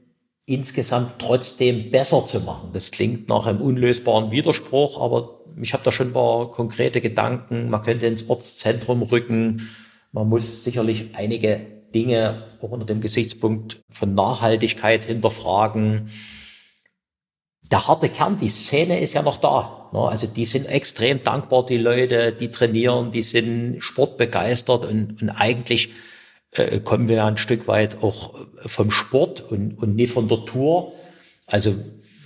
insgesamt 0.45 1.13
trotzdem 1.19 1.89
besser 1.91 2.25
zu 2.25 2.41
machen. 2.41 2.69
Das 2.73 2.91
klingt 2.91 3.30
nach 3.30 3.47
einem 3.47 3.62
unlösbaren 3.62 4.32
Widerspruch, 4.32 5.01
aber 5.01 5.39
ich 5.62 5.73
habe 5.73 5.84
da 5.84 5.91
schon 5.91 6.10
ein 6.10 6.13
paar 6.13 6.51
konkrete 6.51 7.01
Gedanken. 7.01 7.69
Man 7.69 7.82
könnte 7.82 8.06
ins 8.06 8.30
Ortszentrum 8.30 9.01
rücken. 9.01 9.69
Man 10.12 10.30
muss 10.30 10.63
sicherlich 10.63 11.15
einige 11.15 11.74
Dinge 11.95 12.43
auch 12.62 12.69
unter 12.69 12.86
dem 12.86 13.01
Gesichtspunkt 13.01 13.81
von 13.89 14.13
Nachhaltigkeit 14.13 15.05
hinterfragen. 15.05 16.12
Der 17.71 17.88
harte 17.88 18.10
Kern, 18.10 18.38
die 18.38 18.49
Szene 18.49 18.99
ist 18.99 19.13
ja 19.13 19.23
noch 19.23 19.38
da. 19.38 19.89
Ne? 19.93 19.99
Also 19.99 20.27
die 20.27 20.45
sind 20.45 20.67
extrem 20.67 21.23
dankbar, 21.23 21.65
die 21.65 21.77
Leute, 21.77 22.34
die 22.34 22.51
trainieren, 22.51 23.12
die 23.12 23.23
sind 23.23 23.77
sportbegeistert 23.79 24.86
und, 24.86 25.21
und 25.21 25.29
eigentlich 25.29 25.93
äh, 26.51 26.79
kommen 26.81 27.08
wir 27.08 27.25
ein 27.25 27.38
Stück 27.38 27.67
weit 27.67 28.03
auch 28.03 28.36
vom 28.65 28.91
Sport 28.91 29.41
und, 29.49 29.79
und 29.79 29.95
nicht 29.95 30.13
von 30.13 30.27
der 30.27 30.45
Tour, 30.45 30.93
also 31.47 31.75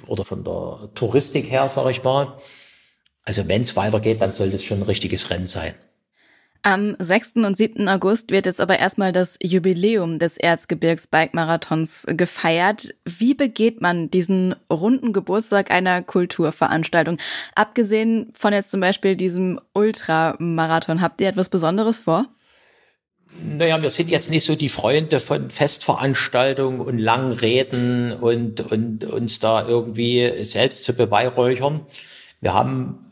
oder 0.07 0.25
von 0.25 0.43
der 0.43 0.89
Touristik 0.95 1.49
her, 1.51 1.69
sage 1.69 1.91
ich 1.91 2.03
mal. 2.03 2.37
Also 3.23 3.47
wenn 3.47 3.61
es 3.61 3.75
weitergeht, 3.75 4.21
dann 4.21 4.33
soll 4.33 4.49
das 4.49 4.63
schon 4.63 4.79
ein 4.79 4.83
richtiges 4.83 5.29
Rennen 5.29 5.47
sein. 5.47 5.75
Am 6.61 6.97
6. 6.99 7.37
und 7.37 7.55
7. 7.55 7.87
August 7.87 8.31
wird 8.31 8.45
jetzt 8.45 8.59
aber 8.59 8.79
erstmal 8.79 9.13
das 9.13 9.39
Jubiläum 9.41 10.19
des 10.19 10.35
Erzgebirgs-Bike-Marathons 10.35 12.05
gefeiert. 12.09 12.93
Wie 13.05 13.33
begeht 13.33 13.79
man 13.79 14.11
diesen 14.11 14.55
runden 14.69 15.13
Geburtstag 15.13 15.71
einer 15.71 16.01
Kulturveranstaltung? 16.01 17.17
Abgesehen 17.55 18.33
von 18.33 18.51
jetzt 18.51 18.71
zum 18.71 18.81
Beispiel 18.81 19.15
diesem 19.15 19.61
Ultramarathon, 19.73 21.01
habt 21.01 21.21
ihr 21.21 21.29
etwas 21.29 21.47
Besonderes 21.47 21.99
vor? 21.99 22.25
Naja, 23.41 23.81
wir 23.81 23.89
sind 23.89 24.09
jetzt 24.09 24.29
nicht 24.29 24.43
so 24.43 24.55
die 24.55 24.67
Freunde 24.69 25.21
von 25.21 25.49
Festveranstaltungen 25.51 26.81
und 26.81 26.99
langen 26.99 27.31
Reden 27.31 28.11
und, 28.11 28.69
und 28.69 29.05
uns 29.05 29.39
da 29.39 29.65
irgendwie 29.65 30.43
selbst 30.43 30.83
zu 30.83 30.93
beweihräuchern. 30.93 31.85
Wir 32.41 32.53
haben 32.53 33.08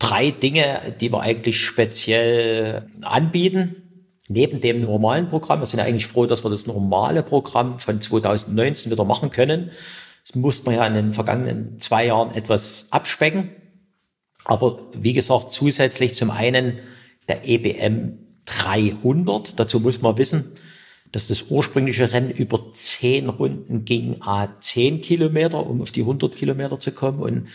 drei 0.00 0.32
Dinge, 0.32 0.96
die 1.00 1.12
wir 1.12 1.20
eigentlich 1.20 1.60
speziell 1.60 2.86
anbieten. 3.02 3.76
Neben 4.28 4.60
dem 4.60 4.82
normalen 4.82 5.28
Programm. 5.28 5.60
Wir 5.60 5.66
sind 5.66 5.80
ja 5.80 5.86
eigentlich 5.86 6.06
froh, 6.06 6.26
dass 6.26 6.44
wir 6.44 6.50
das 6.50 6.66
normale 6.66 7.22
Programm 7.22 7.78
von 7.80 8.00
2019 8.00 8.90
wieder 8.90 9.04
machen 9.04 9.30
können. 9.30 9.70
Das 10.26 10.36
mussten 10.36 10.70
wir 10.70 10.76
ja 10.76 10.86
in 10.86 10.94
den 10.94 11.12
vergangenen 11.12 11.78
zwei 11.78 12.06
Jahren 12.06 12.34
etwas 12.34 12.88
abspecken. 12.90 13.50
Aber 14.44 14.86
wie 14.94 15.12
gesagt, 15.12 15.52
zusätzlich 15.52 16.14
zum 16.14 16.30
einen 16.30 16.78
der 17.28 17.48
EBM 17.48 18.18
300. 18.44 19.58
Dazu 19.58 19.80
muss 19.80 20.00
man 20.00 20.16
wissen, 20.16 20.56
dass 21.12 21.26
das 21.26 21.50
ursprüngliche 21.50 22.12
Rennen 22.12 22.30
über 22.30 22.72
zehn 22.72 23.28
Runden 23.28 23.84
ging, 23.84 24.16
a 24.20 24.48
10 24.60 25.00
Kilometer, 25.02 25.66
um 25.66 25.82
auf 25.82 25.90
die 25.90 26.02
100 26.02 26.36
Kilometer 26.36 26.78
zu 26.78 26.92
kommen. 26.92 27.20
Und 27.20 27.48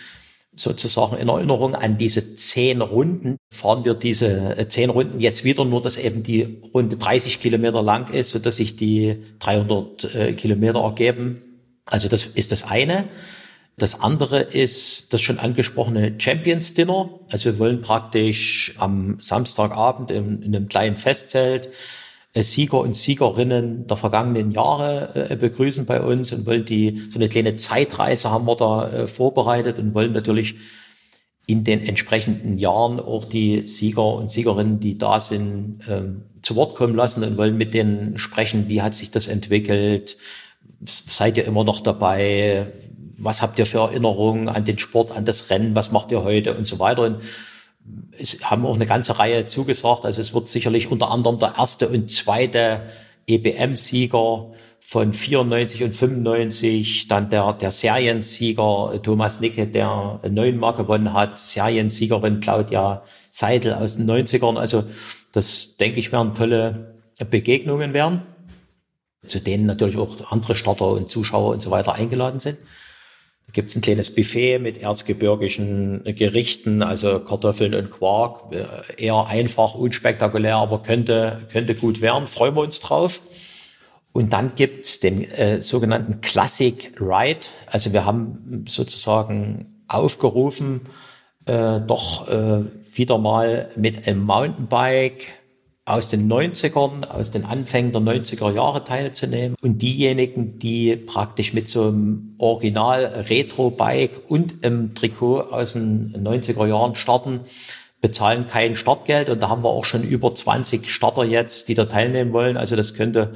sozusagen 0.55 1.17
in 1.17 1.29
Erinnerung 1.29 1.75
an 1.75 1.97
diese 1.97 2.35
zehn 2.35 2.81
Runden 2.81 3.37
fahren 3.53 3.85
wir 3.85 3.93
diese 3.93 4.57
äh, 4.57 4.67
zehn 4.67 4.89
Runden 4.89 5.19
jetzt 5.19 5.43
wieder, 5.43 5.65
nur 5.65 5.81
dass 5.81 5.97
eben 5.97 6.23
die 6.23 6.61
Runde 6.73 6.97
30 6.97 7.39
Kilometer 7.39 7.81
lang 7.81 8.13
ist, 8.13 8.29
so 8.29 8.39
dass 8.39 8.57
sich 8.57 8.75
die 8.75 9.23
300 9.39 10.15
äh, 10.15 10.33
Kilometer 10.33 10.79
ergeben. 10.79 11.41
Also 11.85 12.07
das 12.09 12.25
ist 12.25 12.51
das 12.51 12.63
eine. 12.63 13.09
Das 13.77 13.99
andere 13.99 14.39
ist 14.39 15.13
das 15.13 15.21
schon 15.21 15.37
angesprochene 15.37 16.15
Champions 16.17 16.73
Dinner. 16.73 17.19
Also 17.29 17.51
wir 17.51 17.59
wollen 17.59 17.81
praktisch 17.81 18.73
am 18.77 19.17
Samstagabend 19.19 20.11
in, 20.11 20.41
in 20.41 20.55
einem 20.55 20.69
kleinen 20.69 20.95
Festzelt 20.95 21.69
Sieger 22.43 22.79
und 22.79 22.95
Siegerinnen 22.95 23.87
der 23.87 23.97
vergangenen 23.97 24.51
Jahre 24.51 25.29
äh, 25.29 25.35
begrüßen 25.35 25.85
bei 25.85 26.01
uns 26.01 26.33
und 26.33 26.45
wollen 26.45 26.65
die, 26.65 27.01
so 27.09 27.17
eine 27.17 27.29
kleine 27.29 27.55
Zeitreise 27.55 28.29
haben 28.29 28.45
wir 28.45 28.55
da 28.55 28.89
äh, 28.89 29.07
vorbereitet 29.07 29.79
und 29.79 29.93
wollen 29.93 30.11
natürlich 30.11 30.55
in 31.47 31.63
den 31.63 31.85
entsprechenden 31.85 32.57
Jahren 32.57 32.99
auch 32.99 33.25
die 33.25 33.67
Sieger 33.67 34.15
und 34.15 34.31
Siegerinnen, 34.31 34.79
die 34.79 34.97
da 34.97 35.19
sind, 35.19 35.79
ähm, 35.87 36.23
zu 36.41 36.55
Wort 36.55 36.75
kommen 36.75 36.95
lassen 36.95 37.23
und 37.23 37.37
wollen 37.37 37.57
mit 37.57 37.73
denen 37.73 38.17
sprechen, 38.17 38.67
wie 38.67 38.81
hat 38.81 38.95
sich 38.95 39.11
das 39.11 39.27
entwickelt, 39.27 40.17
seid 40.83 41.37
ihr 41.37 41.45
immer 41.45 41.63
noch 41.63 41.81
dabei, 41.81 42.67
was 43.17 43.41
habt 43.41 43.59
ihr 43.59 43.65
für 43.65 43.79
Erinnerungen 43.79 44.49
an 44.49 44.65
den 44.65 44.77
Sport, 44.77 45.11
an 45.11 45.25
das 45.25 45.49
Rennen, 45.49 45.75
was 45.75 45.91
macht 45.91 46.11
ihr 46.11 46.23
heute? 46.23 46.55
Und 46.55 46.67
so 46.67 46.79
weiter. 46.79 47.03
Und 47.03 47.17
es 48.17 48.43
haben 48.43 48.65
auch 48.65 48.75
eine 48.75 48.85
ganze 48.85 49.19
Reihe 49.19 49.45
zugesagt. 49.45 50.05
Also 50.05 50.21
es 50.21 50.33
wird 50.33 50.47
sicherlich 50.47 50.91
unter 50.91 51.11
anderem 51.11 51.39
der 51.39 51.55
erste 51.57 51.89
und 51.89 52.09
zweite 52.09 52.81
EBM-Sieger 53.27 54.51
von 54.79 55.13
94 55.13 55.83
und 55.83 55.95
95, 55.95 57.07
dann 57.07 57.31
der, 57.31 57.53
der 57.53 57.71
Seriensieger 57.71 58.99
Thomas 59.01 59.39
Nicke, 59.39 59.65
der 59.65 60.19
neunmal 60.29 60.73
gewonnen 60.73 61.11
hat, 61.13 61.39
Seriensiegerin 61.39 62.39
Claudia 62.39 63.03
Seidel 63.31 63.73
aus 63.73 63.97
den 63.97 64.09
90ern. 64.09 64.57
Also 64.57 64.83
das, 65.31 65.77
denke 65.77 65.99
ich, 65.99 66.11
werden 66.11 66.35
tolle 66.35 66.93
Begegnungen 67.31 67.93
werden, 67.93 68.21
zu 69.25 69.39
denen 69.39 69.65
natürlich 69.65 69.97
auch 69.97 70.31
andere 70.31 70.53
Starter 70.53 70.89
und 70.89 71.09
Zuschauer 71.09 71.53
und 71.53 71.61
so 71.61 71.71
weiter 71.71 71.93
eingeladen 71.93 72.39
sind. 72.39 72.59
Gibt 73.55 73.69
es 73.69 73.77
ein 73.77 73.81
kleines 73.81 74.13
Buffet 74.13 74.59
mit 74.59 74.81
erzgebirgischen 74.81 76.03
Gerichten, 76.03 76.83
also 76.83 77.21
Kartoffeln 77.21 77.73
und 77.73 77.89
Quark. 77.89 78.53
Eher 78.97 79.27
einfach, 79.27 79.75
unspektakulär, 79.75 80.57
aber 80.57 80.83
könnte, 80.83 81.39
könnte 81.49 81.73
gut 81.73 82.01
werden. 82.01 82.27
Freuen 82.27 82.53
wir 82.53 82.63
uns 82.63 82.81
drauf. 82.81 83.21
Und 84.11 84.33
dann 84.33 84.55
gibt's 84.55 84.99
den 84.99 85.23
äh, 85.31 85.61
sogenannten 85.61 86.19
Classic 86.19 86.91
Ride. 86.99 87.47
Also 87.67 87.93
wir 87.93 88.05
haben 88.05 88.65
sozusagen 88.67 89.83
aufgerufen, 89.87 90.81
äh, 91.45 91.79
doch 91.79 92.27
äh, 92.27 92.65
wieder 92.93 93.17
mal 93.19 93.69
mit 93.77 94.05
einem 94.05 94.25
Mountainbike 94.25 95.31
aus 95.85 96.09
den 96.09 96.31
90ern, 96.31 97.07
aus 97.07 97.29
den 97.29 97.45
Anfängen 97.45 97.91
der 97.91 98.01
90er 98.01 98.51
Jahre 98.51 98.83
teilzunehmen. 98.83 99.55
Und 99.61 99.83
diejenigen, 99.83 100.57
die 100.57 100.95
praktisch 100.95 101.53
mit 101.53 101.67
so 101.69 101.83
einem 101.83 102.35
Original 102.39 103.05
Retro-Bike 103.29 104.21
und 104.27 104.65
im 104.65 104.95
Trikot 104.95 105.41
aus 105.41 105.73
den 105.73 106.11
90er 106.17 106.65
Jahren 106.65 106.95
starten, 106.95 107.41
bezahlen 108.01 108.47
kein 108.47 108.75
Startgeld. 108.75 109.29
Und 109.29 109.41
da 109.41 109.49
haben 109.49 109.63
wir 109.63 109.69
auch 109.69 109.85
schon 109.85 110.03
über 110.03 110.33
20 110.33 110.89
Starter 110.89 111.23
jetzt, 111.23 111.67
die 111.67 111.75
da 111.75 111.85
teilnehmen 111.85 112.33
wollen. 112.33 112.57
Also 112.57 112.75
das 112.75 112.95
könnte 112.95 113.33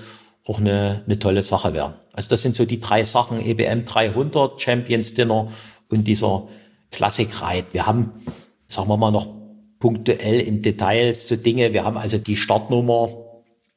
auch 0.48 0.60
eine, 0.60 1.04
eine 1.06 1.20
tolle 1.20 1.44
Sache 1.44 1.74
werden. 1.74 1.94
Also 2.14 2.32
das 2.32 2.42
sind 2.42 2.56
so 2.56 2.66
die 2.66 2.80
drei 2.80 3.04
Sachen, 3.04 3.40
EBM 3.46 3.86
300, 3.86 4.60
Champions 4.60 5.14
Dinner 5.14 5.52
und 5.90 6.06
dieser 6.06 6.48
Classic 6.90 7.30
Ride. 7.44 7.68
Wir 7.74 7.86
haben, 7.86 8.12
sagen 8.68 8.90
wir 8.90 8.98
mal, 8.98 9.12
noch 9.12 9.39
punktuell 9.80 10.40
im 10.42 10.62
Detail 10.62 11.14
so 11.14 11.36
Dinge. 11.36 11.74
Wir 11.74 11.84
haben 11.84 11.98
also 11.98 12.18
die 12.18 12.36
Startnummer 12.36 13.10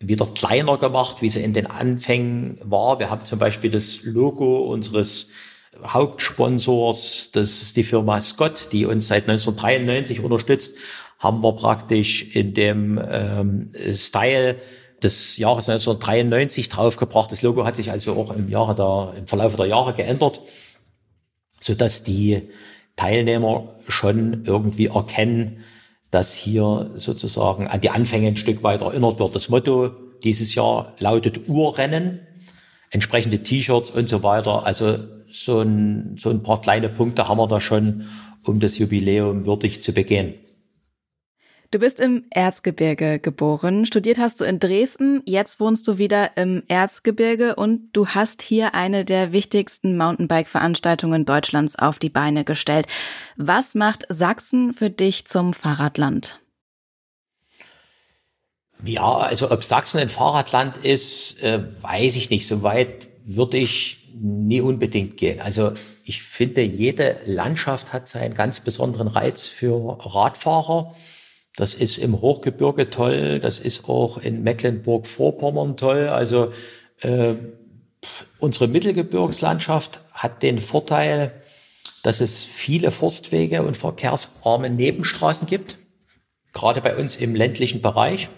wieder 0.01 0.27
kleiner 0.27 0.79
gemacht, 0.79 1.23
wie 1.23 1.29
sie 1.29 1.43
in 1.43 1.53
den 1.53 1.67
Anfängen 1.67 2.59
war. 2.63 2.99
Wir 2.99 3.09
haben 3.09 3.25
zum 3.25 3.39
Beispiel 3.39 3.71
das 3.71 4.03
Logo 4.03 4.59
unseres 4.63 5.31
Hauptsponsors, 5.85 7.31
das 7.33 7.63
ist 7.63 7.77
die 7.77 7.85
Firma 7.85 8.21
Scott, 8.21 8.69
die 8.73 8.85
uns 8.85 9.09
seit 9.09 9.29
1993 9.29 10.21
unterstützt, 10.21 10.77
haben 11.19 11.43
wir 11.43 11.55
praktisch 11.55 12.35
in 12.35 12.53
dem 12.53 13.01
ähm, 13.11 13.73
Style 13.95 14.57
des 15.03 15.37
Jahres 15.37 15.69
1993 15.69 16.69
draufgebracht. 16.69 17.33
Das 17.33 17.43
Logo 17.43 17.65
hat 17.65 17.77
sich 17.77 17.91
also 17.91 18.15
auch 18.15 18.35
im 18.35 18.49
Jahre 18.49 18.75
der, 18.75 19.19
im 19.19 19.27
Verlauf 19.27 19.57
der 19.57 19.67
Jahre 19.67 19.95
geändert, 19.95 20.43
so 21.61 21.75
dass 21.75 22.03
die 22.03 22.43
Teilnehmer 22.97 23.77
schon 23.89 24.45
irgendwie 24.45 24.87
erkennen, 24.87 25.65
dass 26.13 26.35
hier 26.35 26.91
sozusagen 26.97 27.67
an 27.67 27.81
die 27.81 27.91
Anfänge 27.91 28.29
ein 28.29 28.37
Stück 28.37 28.63
weit 28.63 28.83
erinnert 28.83 29.19
wird. 29.19 29.35
Das 29.35 29.49
Motto 29.49 29.91
dieses 30.23 30.55
Jahr 30.55 30.93
lautet 30.99 31.49
Urrennen, 31.49 32.21
entsprechende 32.91 33.43
T-Shirts 33.43 33.91
und 33.91 34.09
so 34.11 34.23
weiter. 34.23 34.67
Also 34.67 34.99
so 35.31 35.63
ein, 35.63 36.17
so 36.19 36.29
ein 36.29 36.43
paar 36.43 36.61
kleine 36.61 36.91
Punkte 36.91 37.29
haben 37.29 37.39
wir 37.39 37.49
da 37.49 37.61
schon, 37.63 38.05
um 38.45 38.61
das 38.61 38.77
Jubiläum 38.77 39.47
würdig 39.47 39.83
zu 39.83 39.93
begehen. 39.95 40.35
Du 41.73 41.79
bist 41.79 42.01
im 42.01 42.27
Erzgebirge 42.29 43.19
geboren, 43.19 43.87
studiert 43.87 44.19
hast 44.19 44.43
du 44.43 44.45
in 44.45 44.61
Dresden, 44.61 45.23
jetzt 45.25 45.59
wohnst 45.59 45.89
du 45.89 45.97
wieder 45.97 46.37
im 46.37 46.63
Erzgebirge 46.69 47.57
und 47.57 47.89
du 47.95 48.09
hast 48.09 48.43
hier 48.43 48.75
eine 48.75 49.07
der 49.07 49.33
wichtigsten 49.33 49.97
Mountainbike-Veranstaltungen 49.97 51.25
Deutschlands 51.25 51.75
auf 51.77 51.99
die 51.99 52.11
Beine 52.11 52.45
gestellt. 52.45 52.89
Was 53.39 53.75
macht 53.75 54.05
Sachsen 54.11 54.75
für 54.75 54.91
dich 54.91 55.25
zum 55.25 55.55
Fahrradland? 55.55 56.41
Ja, 58.85 59.17
also 59.17 59.51
ob 59.51 59.65
Sachsen 59.65 59.99
ein 59.99 60.11
Fahrradland 60.11 60.85
ist, 60.85 61.43
äh, 61.43 61.65
weiß 61.81 62.17
ich 62.17 62.29
nicht. 62.29 62.47
So 62.47 62.63
weit 62.63 63.09
würde 63.25 63.57
ich 63.57 64.11
nie 64.15 64.61
unbedingt 64.61 65.17
gehen. 65.17 65.41
Also 65.41 65.73
ich 66.05 66.23
finde, 66.23 66.61
jede 66.61 67.21
Landschaft 67.25 67.95
hat 67.95 68.09
seinen 68.09 68.35
ganz 68.35 68.61
besonderen 68.61 69.09
Reiz 69.09 69.47
für 69.47 69.97
Radfahrer. 70.01 70.95
Das 71.57 71.75
ist 71.75 71.99
im 71.99 72.21
Hochgebirge 72.21 72.89
toll, 72.89 73.39
das 73.39 73.59
ist 73.59 73.89
auch 73.89 74.19
in 74.19 74.43
Mecklenburg-Vorpommern 74.43 75.77
toll. 75.77 76.09
Also 76.09 76.53
äh, 77.01 77.35
unsere 78.39 78.69
Mittelgebirgslandschaft 78.69 80.01
hat 80.13 80.43
den 80.43 80.59
Vorteil, 80.59 81.33
dass 82.03 82.21
es 82.21 82.45
viele 82.45 82.91
Forstwege 82.91 83.63
und 83.63 83.77
verkehrsarme 83.77 84.71
Nebenstraßen 84.71 85.47
gibt, 85.47 85.79
gerade 86.53 86.81
bei 86.81 86.97
uns 86.97 87.17
im 87.17 87.35
ländlichen 87.35 87.83
Bereich. 87.83 88.29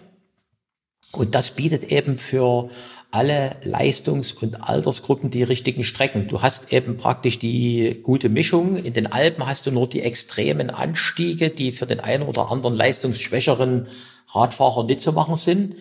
Und 1.13 1.35
das 1.37 1.53
bietet 1.53 1.85
eben 1.93 2.19
für 2.19 2.69
alle 3.15 3.57
Leistungs- 3.63 4.33
und 4.33 4.69
Altersgruppen 4.69 5.31
die 5.31 5.45
richtigen 5.45 5.85
Strecken. 5.85 6.27
Du 6.27 6.43
hast 6.43 6.73
eben 6.73 6.97
praktisch 6.97 7.39
die 7.39 8.01
gute 8.03 8.29
Mischung. 8.29 8.77
In 8.77 8.93
den 8.93 9.07
Alpen 9.07 9.47
hast 9.47 9.67
du 9.67 9.71
nur 9.71 9.89
die 9.89 10.03
extremen 10.03 10.69
Anstiege, 10.69 11.51
die 11.51 11.71
für 11.71 11.87
den 11.87 12.01
einen 12.01 12.25
oder 12.25 12.51
anderen 12.51 12.75
leistungsschwächeren 12.75 13.87
Radfahrer 14.33 14.85
nicht 14.85 15.01
zu 15.01 15.13
machen 15.13 15.37
sind. 15.37 15.77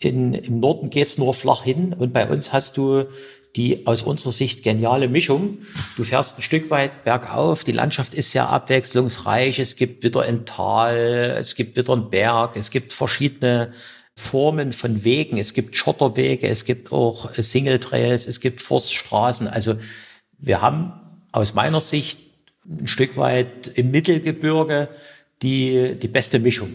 In, 0.00 0.34
Im 0.34 0.58
Norden 0.58 0.90
geht's 0.90 1.18
nur 1.18 1.34
flach 1.34 1.62
hin 1.62 1.94
und 1.96 2.12
bei 2.12 2.28
uns 2.28 2.52
hast 2.52 2.76
du 2.76 3.04
die 3.54 3.86
aus 3.86 4.02
unserer 4.02 4.32
Sicht 4.32 4.64
geniale 4.64 5.08
Mischung. 5.08 5.58
Du 5.96 6.02
fährst 6.02 6.38
ein 6.38 6.42
Stück 6.42 6.70
weit 6.70 7.04
bergauf, 7.04 7.62
die 7.62 7.72
Landschaft 7.72 8.14
ist 8.14 8.32
sehr 8.32 8.48
abwechslungsreich, 8.48 9.60
es 9.60 9.76
gibt 9.76 10.02
wieder 10.02 10.22
ein 10.22 10.46
Tal, 10.46 11.36
es 11.38 11.54
gibt 11.54 11.76
wieder 11.76 11.92
einen 11.92 12.10
Berg, 12.10 12.56
es 12.56 12.70
gibt 12.70 12.92
verschiedene 12.92 13.72
Formen 14.16 14.72
von 14.72 15.04
Wegen. 15.04 15.38
Es 15.38 15.54
gibt 15.54 15.76
Schotterwege, 15.76 16.48
es 16.48 16.64
gibt 16.64 16.92
auch 16.92 17.30
Single 17.36 17.80
Trails, 17.80 18.26
es 18.26 18.40
gibt 18.40 18.60
Forststraßen. 18.60 19.48
Also 19.48 19.76
wir 20.38 20.60
haben 20.60 20.92
aus 21.32 21.54
meiner 21.54 21.80
Sicht 21.80 22.20
ein 22.68 22.86
Stück 22.86 23.16
weit 23.16 23.68
im 23.68 23.90
Mittelgebirge 23.90 24.88
die, 25.42 25.96
die 25.98 26.08
beste 26.08 26.38
Mischung. 26.38 26.74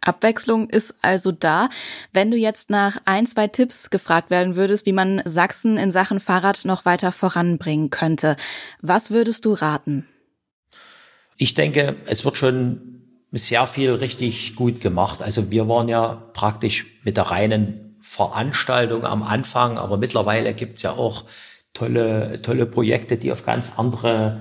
Abwechslung 0.00 0.70
ist 0.70 0.94
also 1.02 1.30
da. 1.30 1.68
Wenn 2.12 2.30
du 2.30 2.36
jetzt 2.36 2.70
nach 2.70 2.98
ein, 3.04 3.26
zwei 3.26 3.48
Tipps 3.48 3.90
gefragt 3.90 4.30
werden 4.30 4.56
würdest, 4.56 4.86
wie 4.86 4.92
man 4.92 5.22
Sachsen 5.26 5.76
in 5.76 5.90
Sachen 5.90 6.20
Fahrrad 6.20 6.64
noch 6.64 6.86
weiter 6.86 7.12
voranbringen 7.12 7.90
könnte, 7.90 8.36
was 8.80 9.10
würdest 9.10 9.44
du 9.44 9.52
raten? 9.52 10.06
Ich 11.36 11.54
denke, 11.54 11.96
es 12.06 12.24
wird 12.24 12.36
schon 12.36 12.99
sehr 13.32 13.66
viel 13.66 13.92
richtig 13.92 14.56
gut 14.56 14.80
gemacht. 14.80 15.22
Also 15.22 15.50
wir 15.50 15.68
waren 15.68 15.88
ja 15.88 16.30
praktisch 16.32 16.86
mit 17.04 17.16
der 17.16 17.24
reinen 17.24 17.96
Veranstaltung 18.00 19.04
am 19.04 19.22
Anfang, 19.22 19.78
aber 19.78 19.96
mittlerweile 19.96 20.54
gibt's 20.54 20.82
ja 20.82 20.92
auch 20.92 21.24
tolle, 21.72 22.42
tolle 22.42 22.66
Projekte, 22.66 23.16
die 23.16 23.30
auf 23.30 23.44
ganz 23.44 23.72
andere 23.76 24.40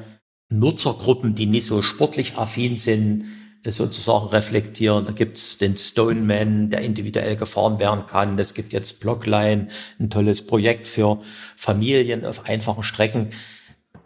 Nutzergruppen, 0.50 1.36
die 1.36 1.46
nicht 1.46 1.66
so 1.66 1.82
sportlich 1.82 2.36
affin 2.38 2.78
sind, 2.78 3.26
sozusagen 3.66 4.28
reflektieren. 4.28 5.06
Da 5.06 5.12
gibt's 5.12 5.58
den 5.58 5.78
Stoneman, 5.78 6.70
der 6.72 6.82
individuell 6.82 7.36
gefahren 7.36 7.80
werden 7.80 8.08
kann. 8.08 8.40
Es 8.40 8.54
gibt 8.54 8.74
jetzt 8.74 9.02
Blockline, 9.02 9.68
ein 10.00 10.10
tolles 10.10 10.48
Projekt 10.48 10.88
für 10.88 11.20
Familien 11.56 12.26
auf 12.26 12.46
einfachen 12.46 12.84
Strecken. 12.84 13.30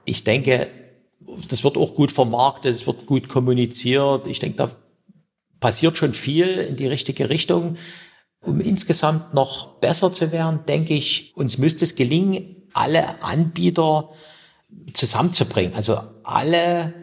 Ich 0.06 0.24
denke, 0.24 0.67
das 1.50 1.63
wird 1.63 1.78
auch 1.78 1.96
gut 1.96 2.12
vermarktet, 2.12 2.74
es 2.74 2.88
wird 2.88 3.06
gut 3.06 3.30
kommuniziert. 3.30 4.28
Ich 4.28 4.39
denke, 4.39 4.58
da 4.58 4.72
passiert 5.60 5.98
schon 5.98 6.13
viel 6.13 6.48
in 6.60 6.76
die 6.76 6.88
richtige 6.88 7.30
Richtung. 7.30 7.78
Um 8.41 8.60
insgesamt 8.60 9.34
noch 9.34 9.80
besser 9.80 10.12
zu 10.12 10.32
werden, 10.34 10.60
denke 10.67 10.93
ich, 10.93 11.32
uns 11.36 11.58
müsste 11.58 11.86
es 11.86 11.96
gelingen, 11.96 12.67
alle 12.74 13.24
Anbieter 13.24 14.10
zusammenzubringen. 14.93 15.74
Also 15.76 16.02
alle, 16.24 16.93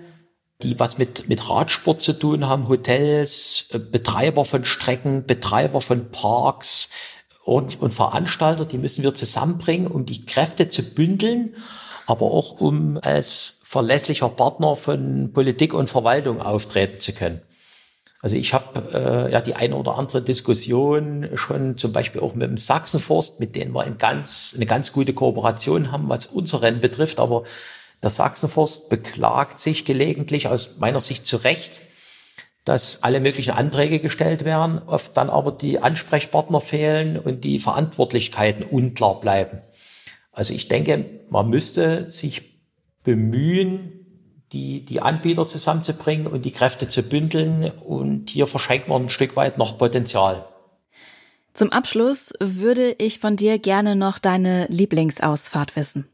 die 0.63 0.79
was 0.79 0.99
mit, 0.99 1.29
mit 1.29 1.49
Radsport 1.49 2.03
zu 2.03 2.13
tun 2.13 2.47
haben, 2.47 2.69
Hotels, 2.69 3.69
Betreiber 3.91 4.45
von 4.45 4.65
Strecken, 4.65 5.25
Betreiber 5.25 5.81
von 5.81 6.11
Parks 6.11 6.91
und, 7.45 7.81
und 7.81 7.95
Veranstalter, 7.95 8.67
die 8.67 8.79
müssen 8.79 9.03
wir 9.03 9.15
zusammenbringen, 9.15 9.87
um 9.87 10.05
die 10.05 10.27
Kräfte 10.27 10.69
zu 10.69 10.83
bündeln, 10.83 11.55
aber 12.11 12.27
auch 12.27 12.61
um 12.61 12.99
als 13.03 13.61
verlässlicher 13.63 14.29
Partner 14.29 14.75
von 14.75 15.33
Politik 15.33 15.73
und 15.73 15.89
Verwaltung 15.89 16.43
auftreten 16.43 16.99
zu 16.99 17.13
können. 17.13 17.41
Also 18.21 18.37
ich 18.37 18.53
habe 18.53 18.93
äh, 18.93 19.33
ja 19.33 19.41
die 19.41 19.55
eine 19.55 19.77
oder 19.77 19.97
andere 19.97 20.21
Diskussion 20.21 21.31
schon 21.35 21.79
zum 21.79 21.93
Beispiel 21.93 22.21
auch 22.21 22.35
mit 22.35 22.49
dem 22.49 22.59
Sachsenforst, 22.59 23.41
mit 23.41 23.55
denen 23.55 23.73
wir 23.73 23.83
ein 23.83 23.97
ganz, 23.97 24.53
eine 24.55 24.67
ganz 24.67 24.93
gute 24.93 25.15
Kooperation 25.15 25.91
haben, 25.91 26.09
was 26.09 26.27
unser 26.27 26.61
Rennen 26.61 26.81
betrifft. 26.81 27.19
Aber 27.19 27.45
der 28.03 28.11
Sachsenforst 28.11 28.91
beklagt 28.91 29.59
sich 29.59 29.85
gelegentlich 29.85 30.49
aus 30.49 30.79
meiner 30.79 31.01
Sicht 31.01 31.27
zu 31.27 31.39
Recht, 31.39 31.81
dass 32.65 33.03
alle 33.03 33.21
möglichen 33.21 33.53
Anträge 33.53 34.01
gestellt 34.01 34.45
werden, 34.45 34.83
oft 34.87 35.17
dann 35.17 35.31
aber 35.31 35.53
die 35.53 35.79
Ansprechpartner 35.79 36.61
fehlen 36.61 37.19
und 37.19 37.45
die 37.45 37.59
Verantwortlichkeiten 37.59 38.65
unklar 38.65 39.21
bleiben. 39.21 39.63
Also 40.41 40.55
ich 40.55 40.69
denke, 40.69 41.05
man 41.29 41.51
müsste 41.51 42.11
sich 42.11 42.63
bemühen, 43.05 44.07
die, 44.53 44.87
die 44.87 45.03
Anbieter 45.03 45.47
zusammenzubringen 45.47 46.27
und 46.27 46.47
die 46.47 46.51
Kräfte 46.51 46.89
zu 46.89 47.03
bündeln. 47.03 47.71
Und 47.85 48.31
hier 48.31 48.47
verschenkt 48.47 48.89
man 48.89 49.03
ein 49.03 49.09
Stück 49.11 49.37
weit 49.37 49.59
noch 49.59 49.77
Potenzial. 49.77 50.47
Zum 51.53 51.73
Abschluss 51.73 52.33
würde 52.41 52.95
ich 52.97 53.19
von 53.19 53.37
dir 53.37 53.59
gerne 53.59 53.97
noch 53.97 54.19
deine 54.19 54.65
Lieblingsausfahrt 54.71 55.77
wissen. 55.77 56.09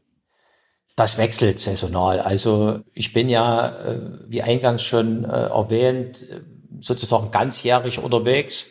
Das 0.97 1.17
wechselt 1.17 1.61
saisonal. 1.61 2.19
Also 2.19 2.81
ich 2.93 3.13
bin 3.13 3.29
ja, 3.29 3.77
äh, 3.77 3.99
wie 4.27 4.41
eingangs 4.41 4.83
schon 4.83 5.23
äh, 5.23 5.27
erwähnt, 5.27 6.27
sozusagen 6.81 7.31
ganzjährig 7.31 7.99
unterwegs. 7.99 8.67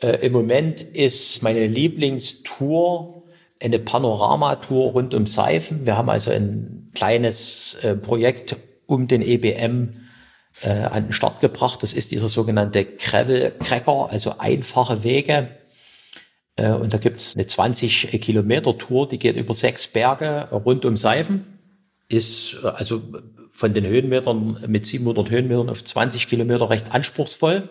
Äh, 0.00 0.24
Im 0.24 0.32
Moment 0.32 0.80
ist 0.82 1.42
meine 1.42 1.66
Lieblingstour 1.66 3.19
eine 3.62 3.78
Panoramatour 3.78 4.92
rund 4.92 5.14
um 5.14 5.26
Seifen. 5.26 5.86
Wir 5.86 5.96
haben 5.96 6.08
also 6.08 6.30
ein 6.30 6.90
kleines 6.94 7.78
Projekt 8.02 8.56
um 8.86 9.06
den 9.06 9.20
EBM 9.20 9.90
an 10.64 11.04
den 11.04 11.12
Start 11.12 11.40
gebracht. 11.40 11.82
Das 11.82 11.92
ist 11.92 12.10
dieser 12.10 12.28
sogenannte 12.28 12.84
Gravel 12.84 13.52
Cracker, 13.60 14.08
also 14.10 14.34
einfache 14.38 15.04
Wege 15.04 15.48
äh, 16.60 16.72
und 16.72 16.92
da 16.92 16.98
gibt's 16.98 17.34
eine 17.34 17.46
20 17.46 18.20
Kilometer 18.20 18.76
Tour, 18.76 19.08
die 19.08 19.18
geht 19.18 19.36
über 19.36 19.54
sechs 19.54 19.86
Berge 19.86 20.48
rund 20.50 20.84
um 20.84 20.96
Seifen. 20.96 21.58
Ist 22.08 22.58
äh, 22.62 22.68
also 22.68 23.02
von 23.52 23.74
den 23.74 23.86
Höhenmetern 23.86 24.64
mit 24.68 24.86
700 24.86 25.30
Höhenmetern 25.30 25.70
auf 25.70 25.84
20 25.84 26.28
Kilometer 26.28 26.70
recht 26.70 26.92
anspruchsvoll. 26.92 27.68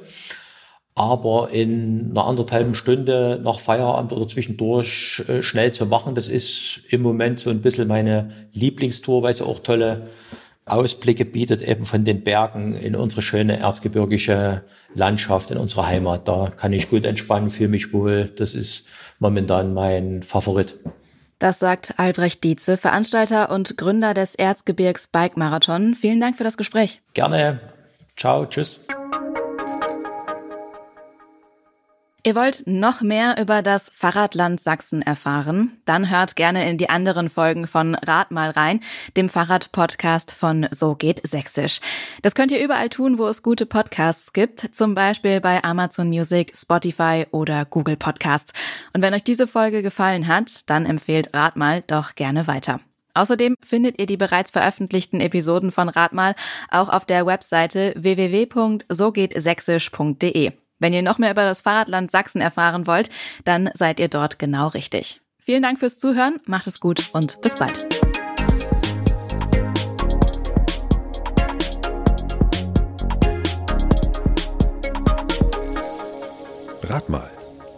Aber 1.00 1.52
in 1.52 2.10
einer 2.12 2.26
anderthalben 2.26 2.76
Stunde 2.76 3.40
nach 3.42 3.62
Feierabend 3.62 4.12
oder 4.12 4.28
zwischendurch 4.28 5.24
äh, 5.30 5.42
schnell 5.42 5.72
zu 5.72 5.86
machen, 5.86 6.14
das 6.14 6.28
ist 6.28 6.82
im 6.90 7.02
Moment 7.02 7.40
so 7.40 7.50
ein 7.50 7.62
bisschen 7.62 7.88
meine 7.88 8.32
Lieblingstour, 8.52 9.24
weil 9.24 9.34
sie 9.34 9.46
auch 9.46 9.60
tolle 9.60 10.10
Ausblicke 10.66 11.24
bietet 11.24 11.62
eben 11.62 11.86
von 11.86 12.04
den 12.04 12.26
Bergen 12.26 12.76
in 12.76 12.98
unsere 12.98 13.22
schöne 13.22 13.60
erzgebirgische 13.60 14.64
Landschaft, 14.94 15.52
in 15.52 15.58
unsere 15.58 15.88
Heimat. 15.88 16.28
Da 16.28 16.52
kann 16.54 16.74
ich 16.74 16.90
gut 16.90 17.06
entspannen, 17.06 17.50
fühle 17.50 17.70
mich 17.70 17.94
wohl. 17.94 18.30
Das 18.36 18.54
ist 18.54 18.86
momentan 19.20 19.74
mein 19.74 20.22
Favorit. 20.22 20.76
Das 21.40 21.60
sagt 21.60 21.94
Albrecht 21.96 22.44
Dietze, 22.44 22.76
Veranstalter 22.76 23.52
und 23.52 23.78
Gründer 23.78 24.14
des 24.14 24.36
Erzgebirgs 24.36 25.08
Bike 25.08 25.38
Marathon. 25.38 25.96
Vielen 25.96 26.20
Dank 26.20 26.36
für 26.36 26.44
das 26.44 26.58
Gespräch. 26.58 27.00
Gerne. 27.14 27.62
Ciao, 28.18 28.46
tschüss. 28.46 28.82
Ihr 32.30 32.36
wollt 32.36 32.68
noch 32.68 33.02
mehr 33.02 33.42
über 33.42 33.63
das 33.63 33.89
Fahrradland 33.92 34.60
Sachsen 34.60 35.02
erfahren? 35.02 35.82
Dann 35.86 36.12
hört 36.12 36.36
gerne 36.36 36.70
in 36.70 36.78
die 36.78 36.92
anderen 36.92 37.28
Folgen 37.28 37.65
von 37.65 37.96
Rad 37.96 38.30
mal 38.30 38.52
rein, 38.52 38.82
dem 39.18 39.30
Fahrradpodcast 39.30 40.32
von 40.32 40.68
So 40.70 40.94
geht 40.94 41.28
Sächsisch. 41.28 41.80
Das 42.22 42.36
könnt 42.36 42.52
ihr 42.52 42.63
überall 42.63 42.89
tun, 42.89 43.18
wo 43.18 43.26
es 43.26 43.42
gute 43.42 43.65
Podcasts 43.65 44.32
gibt, 44.32 44.60
zum 44.76 44.94
Beispiel 44.94 45.42
bei 45.42 45.63
Amazon 45.63 46.08
Music, 46.08 46.56
Spotify 46.56 47.26
oder 47.32 47.65
Google 47.65 47.98
Podcasts. 47.98 48.54
Und 48.94 49.02
wenn 49.02 49.15
euch 49.15 49.24
diese 49.24 49.48
Folge 49.48 49.82
gefallen 49.82 50.28
hat, 50.28 50.70
dann 50.70 50.86
empfehlt 50.86 51.34
Rad 51.34 51.56
mal 51.56 51.82
doch 51.88 52.13
gerne 52.13 52.46
weiter. 52.46 52.80
Außerdem 53.15 53.56
findet 53.65 54.00
ihr 54.00 54.06
die 54.06 54.18
bereits 54.18 54.52
veröffentlichten 54.52 55.20
Episoden 55.20 55.72
von 55.72 55.89
Radmal 55.89 56.36
auch 56.70 56.89
auf 56.89 57.06
der 57.06 57.26
Webseite 57.26 57.96
www.sogehtsächsisch.de. 57.98 60.52
Wenn 60.80 60.94
ihr 60.94 61.02
noch 61.02 61.18
mehr 61.18 61.32
über 61.32 61.44
das 61.44 61.62
Fahrradland 61.62 62.10
Sachsen 62.10 62.42
erfahren 62.42 62.88
wollt, 62.88 63.10
dann 63.44 63.70
seid 63.74 64.00
ihr 64.00 64.08
dort 64.08 64.39
genau 64.39 64.70
richtig. 64.70 65.22
Vielen 65.38 65.62
Dank 65.62 65.80
fürs 65.80 66.00
Zuhören, 66.00 66.39
macht 66.46 66.68
es 66.68 66.80
gut 66.80 67.10
und 67.12 67.42
bis 67.42 67.56
bald. 67.56 67.86
Rat 76.84 77.08
mal, 77.10 77.30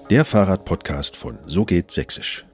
der 0.09 0.23
Fahrradpodcast 0.23 1.17
von 1.17 1.39
So 1.45 1.65
geht 1.65 1.91
Sächsisch. 1.91 2.45